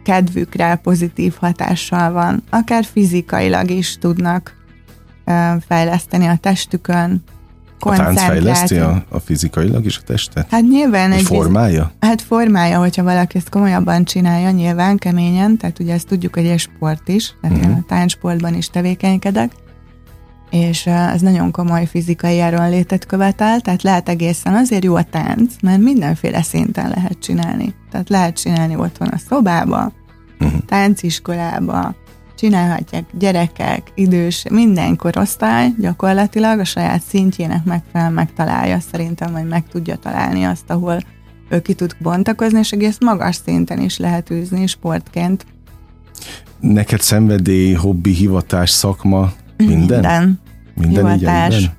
kedvükre 0.04 0.76
pozitív 0.76 1.34
hatással 1.40 2.12
van. 2.12 2.44
Akár 2.50 2.84
fizikailag 2.84 3.70
is 3.70 3.98
tudnak 3.98 4.65
fejleszteni 5.68 6.26
a 6.26 6.38
testükön, 6.42 7.24
a 7.80 7.96
tánc 7.96 8.22
fejleszti 8.22 8.78
a, 8.78 9.06
a 9.10 9.20
fizikailag 9.20 9.86
is 9.86 9.98
a 9.98 10.02
testet? 10.02 10.48
Hát 10.50 10.62
nyilván 10.62 11.12
egy... 11.12 11.24
Formája? 11.24 11.92
Hát 12.00 12.22
formája, 12.22 12.80
hogyha 12.80 13.04
valaki 13.04 13.38
ezt 13.38 13.50
komolyabban 13.50 14.04
csinálja, 14.04 14.52
nyilván 14.52 14.98
keményen, 14.98 15.58
tehát 15.58 15.80
ugye 15.80 15.94
ezt 15.94 16.08
tudjuk, 16.08 16.34
hogy 16.34 16.46
egy 16.46 16.60
sport 16.60 17.08
is, 17.08 17.34
tehát 17.42 17.58
uh-huh. 17.58 17.78
a 17.78 17.84
táncsportban 17.88 18.54
is 18.54 18.70
tevékenykedek, 18.70 19.52
és 20.50 20.86
ez 20.86 21.22
nagyon 21.22 21.52
komoly 21.52 21.86
fizikai 21.86 22.42
létet 22.70 23.06
követel, 23.06 23.60
tehát 23.60 23.84
lehet 23.84 24.10
egészen 24.10 24.54
azért 24.54 24.84
jó 24.84 24.96
a 24.96 25.04
tánc, 25.04 25.54
mert 25.62 25.82
mindenféle 25.82 26.42
szinten 26.42 26.90
lehet 26.90 27.18
csinálni. 27.20 27.76
Tehát 27.92 28.10
lehet 28.10 28.40
csinálni 28.40 28.76
otthon 28.76 29.08
a 29.08 29.18
szobába, 29.30 29.92
uh-huh. 30.40 30.60
tánciskolába, 30.66 31.96
csinálhatják 32.36 33.04
gyerekek, 33.14 33.92
idős, 33.96 34.46
minden 34.50 34.96
korosztály 34.96 35.70
gyakorlatilag 35.80 36.60
a 36.60 36.64
saját 36.64 37.02
szintjének 37.02 37.64
megfelelően 37.64 38.14
megtalálja 38.14 38.80
szerintem, 38.92 39.32
vagy 39.32 39.48
meg 39.48 39.68
tudja 39.68 39.96
találni 39.96 40.44
azt, 40.44 40.70
ahol 40.70 41.00
ő 41.50 41.62
ki 41.62 41.74
tud 41.74 41.96
bontakozni, 42.00 42.60
és 42.60 42.72
egész 42.72 42.98
magas 43.00 43.36
szinten 43.36 43.80
is 43.80 43.98
lehet 43.98 44.30
űzni 44.30 44.68
sportként. 44.68 45.46
Neked 46.60 47.02
szenvedély, 47.02 47.74
hobbi, 47.74 48.12
hivatás, 48.12 48.70
szakma, 48.70 49.34
minden? 49.58 49.78
Minden. 49.78 50.40
Minden 50.74 51.18
hivatás, 51.18 51.58
így 51.58 51.72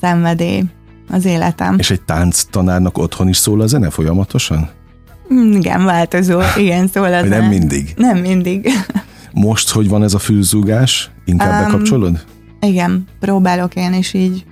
szenvedély, 0.00 0.62
az 1.08 1.24
életem. 1.24 1.78
És 1.78 1.90
egy 1.90 2.02
tánctanárnak 2.02 2.98
otthon 2.98 3.28
is 3.28 3.36
szól 3.36 3.60
a 3.60 3.66
zene 3.66 3.90
folyamatosan? 3.90 4.70
Mm, 5.34 5.52
igen, 5.52 5.84
változó. 5.84 6.40
Igen, 6.56 6.88
szól 6.88 7.12
az. 7.12 7.28
nem 7.28 7.44
mindig? 7.44 7.92
Nem 7.96 8.18
mindig. 8.18 8.68
Most, 9.32 9.70
hogy 9.70 9.88
van 9.88 10.02
ez 10.02 10.14
a 10.14 10.18
fülzúgás? 10.18 11.10
Inkább 11.24 11.62
um, 11.62 11.70
bekapcsolod? 11.70 12.24
Igen, 12.60 13.04
próbálok 13.20 13.74
én 13.74 13.92
is 13.92 14.14
így 14.14 14.44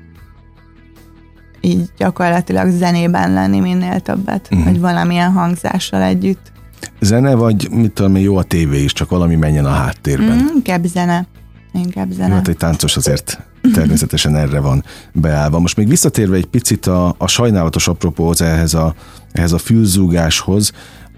így 1.64 1.88
gyakorlatilag 1.96 2.70
zenében 2.70 3.32
lenni 3.32 3.60
minél 3.60 4.00
többet, 4.00 4.48
uh-huh. 4.50 4.64
vagy 4.64 4.80
valamilyen 4.80 5.32
hangzással 5.32 6.02
együtt. 6.02 6.52
Zene, 7.00 7.34
vagy 7.34 7.68
mit 7.70 7.92
tudom, 7.92 8.16
jó 8.16 8.36
a 8.36 8.42
tévé 8.42 8.82
is, 8.82 8.92
csak 8.92 9.10
valami 9.10 9.34
menjen 9.34 9.64
a 9.64 9.70
háttérben? 9.70 10.36
Mm, 10.36 10.46
inkább 10.54 10.84
zene. 10.84 11.26
Inkább 11.72 12.10
zene. 12.10 12.28
Jó, 12.28 12.34
hát 12.34 12.48
egy 12.48 12.56
táncos 12.56 12.96
azért 12.96 13.42
természetesen 13.74 14.36
erre 14.36 14.60
van 14.60 14.84
beállva. 15.12 15.58
Most 15.58 15.76
még 15.76 15.88
visszatérve 15.88 16.36
egy 16.36 16.46
picit 16.46 16.86
a, 16.86 17.14
a 17.18 17.26
sajnálatos 17.26 17.88
apropóhoz 17.88 18.42
ehhez 18.42 18.74
a, 18.74 18.94
ehhez 19.34 19.52
a 19.52 19.58
fülzúgáshoz, 19.58 20.72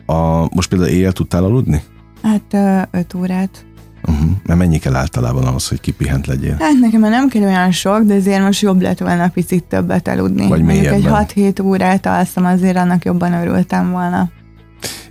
a, 0.06 0.54
most 0.54 0.68
például 0.68 0.90
éjjel 0.90 1.12
tudtál 1.12 1.44
aludni? 1.44 1.82
Hát 2.22 2.56
öt 2.90 3.14
órát. 3.14 3.64
Uh-huh. 4.08 4.30
Mert 4.46 4.58
mennyi 4.58 4.78
kell 4.78 4.94
általában 4.94 5.44
ahhoz, 5.44 5.68
hogy 5.68 5.80
kipihent 5.80 6.26
legyél? 6.26 6.56
Hát 6.58 6.78
nekem 6.80 7.00
már 7.00 7.10
nem 7.10 7.28
kell 7.28 7.42
olyan 7.42 7.70
sok, 7.70 8.02
de 8.02 8.14
azért 8.14 8.42
most 8.42 8.60
jobb 8.60 8.80
lett 8.80 8.98
volna 8.98 9.28
picit 9.28 9.64
többet 9.64 10.08
aludni. 10.08 10.48
Vagy 10.48 10.62
Mondjuk 10.62 10.92
egy 10.92 11.06
6-7 11.08 11.64
órát 11.64 12.06
alszom, 12.06 12.44
azért 12.44 12.76
annak 12.76 13.04
jobban 13.04 13.32
örültem 13.32 13.90
volna. 13.90 14.30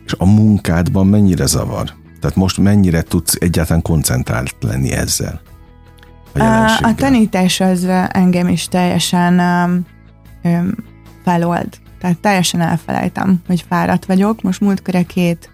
És 0.06 0.14
a 0.18 0.26
munkádban 0.26 1.08
mennyire 1.08 1.46
zavar? 1.46 1.94
Tehát 2.20 2.36
most 2.36 2.58
mennyire 2.58 3.02
tudsz 3.02 3.36
egyáltalán 3.40 3.82
koncentrált 3.82 4.56
lenni 4.60 4.92
ezzel? 4.92 5.42
A, 6.34 6.44
a, 6.44 6.66
a 6.82 6.96
tanítás 6.96 7.60
az 7.60 7.88
engem 8.10 8.48
is 8.48 8.68
teljesen 8.68 9.40
um, 9.40 9.86
um, 10.52 10.76
felold. 11.24 11.68
Tehát 12.00 12.18
teljesen 12.18 12.62
elfelejtem, 12.62 13.42
hogy 13.48 13.66
fáradt 13.68 14.06
vagyok. 14.06 14.42
Most 14.42 14.62
múltkor 14.62 15.06
két 15.06 15.50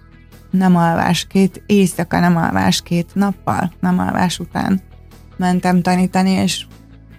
nem 0.51 0.75
alvás, 0.75 1.27
két 1.27 1.63
éjszaka 1.65 2.19
nem 2.19 2.37
alvás, 2.37 2.81
két 2.81 3.07
nappal 3.13 3.71
nem 3.79 3.99
alvás 3.99 4.39
után 4.39 4.81
mentem 5.37 5.81
tanítani, 5.81 6.29
és 6.29 6.65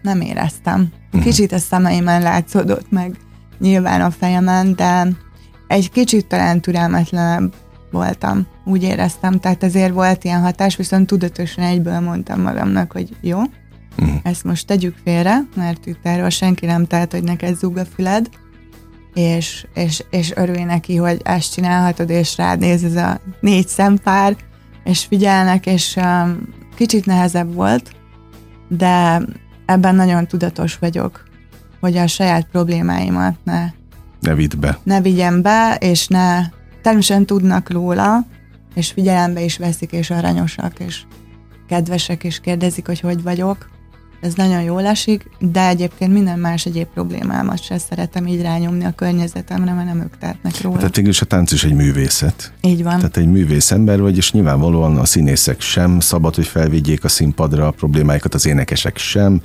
nem 0.03 0.21
éreztem. 0.21 0.89
Mhm. 1.11 1.23
Kicsit 1.23 1.53
a 1.53 1.59
szemeimen 1.59 2.23
látszódott 2.23 2.91
meg 2.91 3.17
nyilván 3.59 4.01
a 4.01 4.11
fejemen, 4.11 4.75
de 4.75 5.09
egy 5.67 5.91
kicsit 5.91 6.27
talán 6.27 6.61
türelmetlenebb 6.61 7.55
voltam, 7.91 8.47
úgy 8.65 8.83
éreztem, 8.83 9.41
tehát 9.41 9.63
ezért 9.63 9.93
volt 9.93 10.25
ilyen 10.25 10.41
hatás, 10.41 10.77
viszont 10.77 11.07
tudatosan 11.07 11.65
egyből 11.65 12.01
mondtam 12.01 12.41
magamnak, 12.41 12.93
hogy 12.93 13.17
jó, 13.21 13.39
uh-huh. 13.39 14.15
ezt 14.23 14.45
most 14.45 14.67
tegyük 14.67 14.97
félre, 15.05 15.39
mert 15.57 15.87
itt 15.87 16.01
erről 16.03 16.29
senki 16.29 16.67
nem 16.67 16.87
tehet, 16.87 17.13
hogy 17.13 17.23
neked 17.23 17.57
zúg 17.57 17.77
a 17.77 17.85
füled, 17.85 18.29
és, 19.15 19.67
és, 19.75 20.05
és 20.11 20.33
örülj 20.37 20.63
neki, 20.63 20.97
hogy 20.97 21.21
ezt 21.25 21.53
csinálhatod, 21.53 22.11
és 22.11 22.37
rád 22.37 22.59
néz 22.59 22.85
ez 22.85 22.97
a 22.97 23.21
négy 23.41 23.69
szempár, 23.69 24.37
és 24.85 25.05
figyelnek, 25.05 25.67
és 25.67 25.97
um, 25.97 26.49
kicsit 26.75 27.07
nehezebb 27.07 27.55
volt, 27.55 27.91
de 28.69 29.23
ebben 29.67 29.95
nagyon 29.95 30.27
tudatos 30.27 30.79
vagyok, 30.79 31.25
hogy 31.81 31.97
a 31.97 32.07
saját 32.07 32.47
problémáimat 32.51 33.35
ne 33.45 33.71
ne 34.23 34.35
vidd 34.35 34.61
be. 34.61 34.79
Ne 34.83 35.01
vigyem 35.01 35.43
be, 35.43 35.77
és 35.81 36.07
ne 36.07 36.49
természetesen 36.83 37.27
tudnak 37.27 37.71
róla, 37.71 38.27
és 38.75 38.91
figyelembe 38.91 39.41
is 39.41 39.59
veszik, 39.59 39.93
és 39.93 40.11
aranyosak, 40.11 40.79
és 40.79 41.03
kedvesek, 41.69 42.25
és 42.25 42.41
kérdezik, 42.41 42.87
hogy 42.87 43.01
hogy 43.01 43.23
vagyok. 43.23 43.71
Ez 44.23 44.35
nagyon 44.35 44.63
jól 44.63 44.85
esik, 44.85 45.31
de 45.39 45.69
egyébként 45.69 46.13
minden 46.13 46.39
más 46.39 46.67
egyéb 46.67 46.87
problémámat 46.95 47.63
se 47.63 47.79
szeretem 47.79 48.27
így 48.27 48.43
rányomni 48.43 48.85
a 48.85 48.91
környezetemre, 48.91 49.73
mert 49.73 49.87
nem 49.87 50.01
ők 50.01 50.19
tehetnek 50.19 50.61
róla. 50.61 50.77
Tehát 50.77 50.97
végül 50.97 51.13
a 51.21 51.25
tánc 51.25 51.53
is 51.53 51.65
egy 51.65 51.75
művészet. 51.75 52.53
Így 52.61 52.83
van. 52.83 52.97
Tehát 52.97 53.17
egy 53.17 53.27
művész 53.27 53.71
ember 53.71 54.01
vagy, 54.01 54.17
és 54.17 54.33
nyilvánvalóan 54.33 54.99
a 54.99 55.05
színészek 55.05 55.61
sem 55.61 56.01
szabad, 56.01 56.35
hogy 56.35 56.47
felvigyék 56.47 57.05
a 57.05 57.09
színpadra 57.09 57.67
a 57.67 57.71
problémáikat, 57.71 58.35
az 58.35 58.47
énekesek 58.47 58.97
sem, 58.99 59.43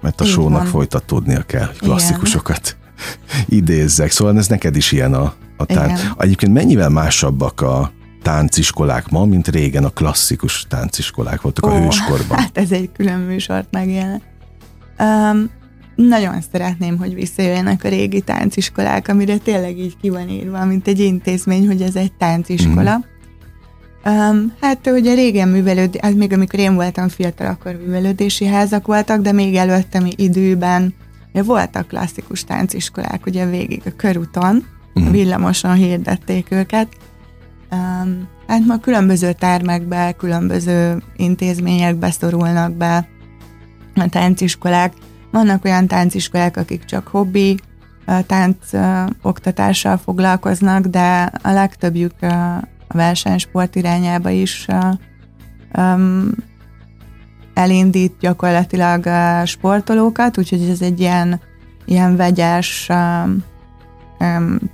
mert 0.00 0.20
a 0.20 0.24
sónak 0.24 0.66
folytatódnia 0.66 1.42
kell, 1.42 1.70
klasszikusokat 1.78 2.76
idézzek. 3.46 4.10
Szóval 4.10 4.38
ez 4.38 4.48
neked 4.48 4.76
is 4.76 4.92
ilyen 4.92 5.14
a, 5.14 5.34
a 5.56 5.64
tánc. 5.64 6.00
Igen. 6.00 6.14
Egyébként 6.18 6.52
mennyivel 6.52 6.88
másabbak 6.88 7.60
a 7.60 7.92
tánciskolák 8.22 9.08
ma, 9.08 9.24
mint 9.24 9.48
régen 9.48 9.84
a 9.84 9.88
klasszikus 9.88 10.66
tánciskolák 10.68 11.40
voltak 11.40 11.66
Ó, 11.66 11.68
a 11.68 11.80
hőskorban? 11.80 12.38
Hát 12.38 12.58
ez 12.58 12.72
egy 12.72 12.90
külön 12.92 13.20
műsort 13.20 13.66
megjelent. 13.70 14.22
Um, 14.98 15.50
nagyon 15.94 16.34
szeretném, 16.52 16.98
hogy 16.98 17.14
visszajöjjenek 17.14 17.84
a 17.84 17.88
régi 17.88 18.20
tánciskolák, 18.20 19.08
amire 19.08 19.36
tényleg 19.36 19.78
így 19.78 19.96
ki 20.00 20.10
van 20.10 20.28
írva, 20.28 20.64
mint 20.64 20.88
egy 20.88 21.00
intézmény, 21.00 21.66
hogy 21.66 21.82
ez 21.82 21.96
egy 21.96 22.12
tánciskola. 22.12 22.96
Mm. 22.96 24.10
Um, 24.12 24.52
hát 24.60 24.86
ugye 24.86 25.14
régen 25.14 25.48
művelődés, 25.48 26.00
hát 26.00 26.14
még 26.14 26.32
amikor 26.32 26.58
én 26.58 26.74
voltam 26.74 27.08
fiatal, 27.08 27.46
akkor 27.46 27.80
művelődési 27.84 28.46
házak 28.46 28.86
voltak, 28.86 29.20
de 29.20 29.32
még 29.32 29.54
előttem 29.54 30.08
időben 30.16 30.94
Ugye 31.32 31.42
voltak 31.42 31.88
klasszikus 31.88 32.44
tánciskolák, 32.44 33.26
ugye 33.26 33.46
végig 33.46 33.82
a 33.84 33.90
körúton, 33.96 34.66
uh-huh. 34.94 35.12
villamoson 35.12 35.74
hirdették 35.74 36.50
őket. 36.50 36.88
Um, 37.72 38.28
hát 38.46 38.66
ma 38.66 38.78
különböző 38.78 39.32
termekbe, 39.32 40.12
különböző 40.12 41.02
intézményekbe 41.16 42.10
szorulnak 42.10 42.72
be 42.72 43.08
a 43.94 44.08
tánciskolák. 44.08 44.92
Vannak 45.30 45.64
olyan 45.64 45.86
tánciskolák, 45.86 46.56
akik 46.56 46.84
csak 46.84 47.08
hobbi 47.08 47.58
tánc 48.26 48.56
oktatással 49.22 49.96
foglalkoznak, 49.96 50.86
de 50.86 51.32
a 51.42 51.50
legtöbbjük 51.50 52.22
a 52.22 52.62
versenysport 52.88 53.74
irányába 53.74 54.30
is 54.30 54.66
um, 55.76 56.30
elindít 57.54 58.14
gyakorlatilag 58.20 59.08
sportolókat, 59.46 60.38
úgyhogy 60.38 60.62
ez 60.62 60.80
egy 60.80 61.00
ilyen, 61.00 61.40
ilyen 61.84 62.16
vegyes 62.16 62.88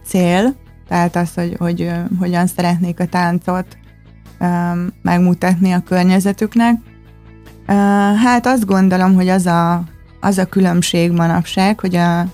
cél, 0.04 0.54
tehát 0.88 1.16
az, 1.16 1.34
hogy, 1.34 1.56
hogy 1.58 1.92
hogyan 2.18 2.46
szeretnék 2.46 3.00
a 3.00 3.06
táncot 3.06 3.76
megmutatni 5.02 5.72
a 5.72 5.82
környezetüknek. 5.82 6.74
Hát 8.22 8.46
azt 8.46 8.66
gondolom, 8.66 9.14
hogy 9.14 9.28
az 9.28 9.46
a, 9.46 9.82
az 10.20 10.38
a 10.38 10.46
különbség 10.46 11.12
manapság, 11.12 11.80
hogy 11.80 11.96
a 11.96 12.26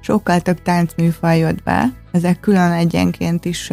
sokkal 0.00 0.40
több 0.40 0.62
táncműfaj 0.62 1.38
jött 1.38 1.62
be, 1.62 1.92
ezek 2.12 2.40
külön 2.40 2.72
egyenként 2.72 3.44
is 3.44 3.70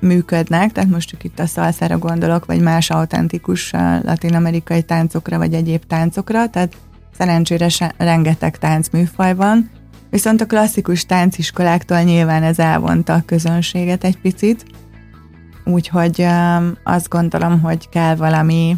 működnek, 0.00 0.72
tehát 0.72 0.90
most 0.90 1.08
csak 1.08 1.24
itt 1.24 1.38
a 1.38 1.46
szalszára 1.46 1.98
gondolok, 1.98 2.44
vagy 2.44 2.60
más 2.60 2.90
autentikus 2.90 3.70
latin-amerikai 4.02 4.82
táncokra, 4.82 5.38
vagy 5.38 5.54
egyéb 5.54 5.84
táncokra, 5.86 6.48
tehát 6.48 6.76
szerencsére 7.18 7.68
se, 7.68 7.94
rengeteg 7.96 8.58
táncműfaj 8.58 9.34
van, 9.34 9.70
viszont 10.10 10.40
a 10.40 10.46
klasszikus 10.46 11.06
tánciskoláktól 11.06 12.00
nyilván 12.00 12.42
ez 12.42 12.58
elvonta 12.58 13.14
a 13.14 13.22
közönséget 13.26 14.04
egy 14.04 14.18
picit, 14.18 14.64
úgyhogy 15.64 16.20
um, 16.22 16.76
azt 16.84 17.08
gondolom, 17.08 17.60
hogy 17.60 17.88
kell 17.88 18.16
valami 18.16 18.76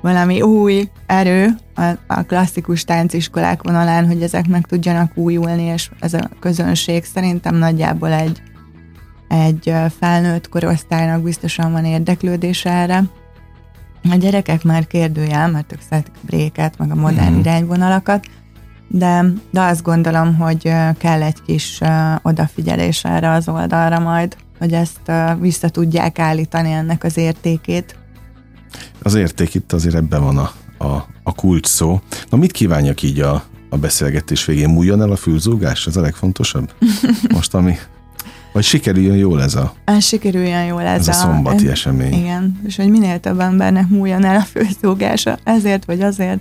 valami 0.00 0.42
új 0.42 0.88
erő 1.06 1.48
a, 1.74 1.82
a 2.06 2.22
klasszikus 2.22 2.84
tánciskolák 2.84 3.62
vonalán, 3.62 4.06
hogy 4.06 4.22
ezek 4.22 4.48
meg 4.48 4.66
tudjanak 4.66 5.16
újulni, 5.16 5.62
és 5.62 5.90
ez 6.00 6.14
a 6.14 6.28
közönség 6.40 7.04
szerintem 7.04 7.54
nagyjából 7.54 8.12
egy 8.12 8.42
egy 9.28 9.74
felnőtt 9.98 10.48
korosztálynak 10.48 11.22
biztosan 11.22 11.72
van 11.72 11.84
érdeklődése 11.84 12.70
erre. 12.70 13.02
A 14.10 14.14
gyerekek 14.14 14.64
már 14.64 14.86
kérdőjel, 14.86 15.50
mert 15.50 15.72
ők 15.72 15.80
szeretik 15.90 16.14
a 16.14 16.26
bréket, 16.26 16.78
meg 16.78 16.90
a 16.90 16.94
modern 16.94 17.34
mm. 17.34 17.38
irányvonalakat, 17.38 18.26
de, 18.88 19.32
de 19.50 19.60
azt 19.60 19.82
gondolom, 19.82 20.36
hogy 20.36 20.72
kell 20.98 21.22
egy 21.22 21.42
kis 21.46 21.80
odafigyelés 22.22 23.04
erre 23.04 23.30
az 23.30 23.48
oldalra 23.48 23.98
majd, 23.98 24.36
hogy 24.58 24.72
ezt 24.72 25.12
vissza 25.40 25.68
tudják 25.68 26.18
állítani 26.18 26.72
ennek 26.72 27.04
az 27.04 27.16
értékét. 27.16 27.96
Az 29.02 29.14
érték 29.14 29.54
itt 29.54 29.72
azért 29.72 29.94
ebben 29.94 30.22
van 30.22 30.38
a, 30.38 30.52
a, 30.84 31.06
a 31.22 31.34
kulcs 31.34 31.66
szó. 31.66 32.00
Na 32.30 32.36
mit 32.36 32.52
kívánjak 32.52 33.02
így 33.02 33.20
a, 33.20 33.44
a 33.70 33.76
beszélgetés 33.76 34.44
végén? 34.44 34.68
Múljon 34.68 35.02
el 35.02 35.10
a 35.10 35.16
fülzúgás? 35.16 35.86
Ez 35.86 35.96
a 35.96 36.00
legfontosabb? 36.00 36.72
Most, 37.34 37.54
ami 37.54 37.76
vagy 38.52 38.64
sikerüljön 38.64 39.16
jól 39.16 39.42
ez 39.42 39.54
a... 39.54 39.74
Hát 39.84 40.02
sikerüljön 40.02 40.64
jól 40.64 40.82
ez, 40.82 41.08
ez 41.08 41.08
a, 41.08 41.10
a 41.10 41.14
szombati 41.14 41.68
esemény. 41.68 42.12
Igen, 42.12 42.60
és 42.66 42.76
hogy 42.76 42.88
minél 42.90 43.20
több 43.20 43.40
embernek 43.40 43.88
múljon 43.88 44.24
el 44.24 44.36
a 44.36 44.40
főszógása, 44.40 45.38
ezért 45.44 45.84
vagy 45.84 46.00
azért. 46.00 46.40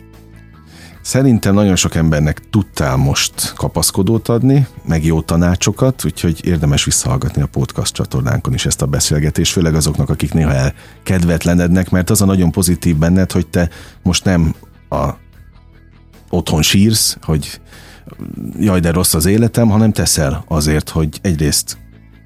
Szerintem 1.07 1.53
nagyon 1.53 1.75
sok 1.75 1.95
embernek 1.95 2.41
tudtál 2.49 2.95
most 2.95 3.53
kapaszkodót 3.53 4.27
adni, 4.27 4.67
meg 4.85 5.05
jó 5.05 5.21
tanácsokat, 5.21 6.05
úgyhogy 6.05 6.45
érdemes 6.45 6.83
visszahallgatni 6.83 7.41
a 7.41 7.45
podcast 7.45 7.93
csatornánkon 7.93 8.53
is 8.53 8.65
ezt 8.65 8.81
a 8.81 8.85
beszélgetést, 8.85 9.51
főleg 9.51 9.75
azoknak, 9.75 10.09
akik 10.09 10.33
néha 10.33 10.51
elkedvetlenednek, 10.53 11.89
mert 11.89 12.09
az 12.09 12.21
a 12.21 12.25
nagyon 12.25 12.51
pozitív 12.51 12.95
benned, 12.95 13.31
hogy 13.31 13.47
te 13.47 13.69
most 14.03 14.23
nem 14.23 14.55
a 14.89 15.09
otthon 16.29 16.61
sírsz, 16.61 17.17
hogy 17.21 17.61
jaj, 18.59 18.79
de 18.79 18.91
rossz 18.91 19.13
az 19.13 19.25
életem, 19.25 19.69
hanem 19.69 19.91
teszel 19.91 20.43
azért, 20.47 20.89
hogy 20.89 21.19
egyrészt 21.21 21.77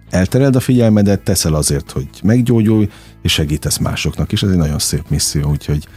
eltered 0.10 0.56
a 0.56 0.60
figyelmedet, 0.60 1.24
teszel 1.24 1.54
azért, 1.54 1.92
hogy 1.92 2.10
meggyógyulj, 2.24 2.90
és 3.22 3.32
segítesz 3.32 3.78
másoknak 3.78 4.32
is. 4.32 4.44
Ez 4.44 4.50
egy 4.50 4.58
nagyon 4.58 4.80
szép 4.80 5.04
misszió, 5.10 5.50
úgyhogy 5.50 5.88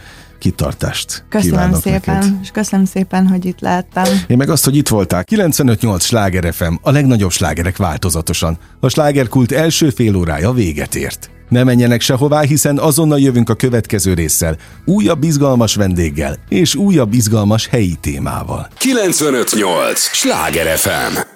kitartást 0.45 1.25
Köszönöm 1.29 1.55
kívánok 1.55 1.81
szépen, 1.81 2.15
neked. 2.15 2.33
és 2.41 2.49
köszönöm 2.49 2.85
szépen, 2.85 3.27
hogy 3.27 3.45
itt 3.45 3.59
láttam. 3.59 4.03
Én 4.27 4.37
meg 4.37 4.49
azt, 4.49 4.63
hogy 4.63 4.75
itt 4.75 4.87
voltál. 4.87 5.23
95.8 5.31 6.01
Sláger 6.01 6.53
FM, 6.53 6.73
a 6.81 6.91
legnagyobb 6.91 7.31
slágerek 7.31 7.77
változatosan. 7.77 8.57
A 8.79 8.89
slágerkult 8.89 9.51
első 9.51 9.89
fél 9.89 10.15
órája 10.15 10.51
véget 10.51 10.95
ért. 10.95 11.29
Ne 11.49 11.63
menjenek 11.63 12.01
sehová, 12.01 12.41
hiszen 12.41 12.77
azonnal 12.77 13.19
jövünk 13.19 13.49
a 13.49 13.55
következő 13.55 14.13
résszel, 14.13 14.57
újabb 14.85 15.23
izgalmas 15.23 15.75
vendéggel 15.75 16.35
és 16.49 16.75
újabb 16.75 17.13
izgalmas 17.13 17.67
helyi 17.67 17.95
témával. 18.01 18.67
958! 18.77 19.99
Sláger 19.99 20.77
FM! 20.77 21.34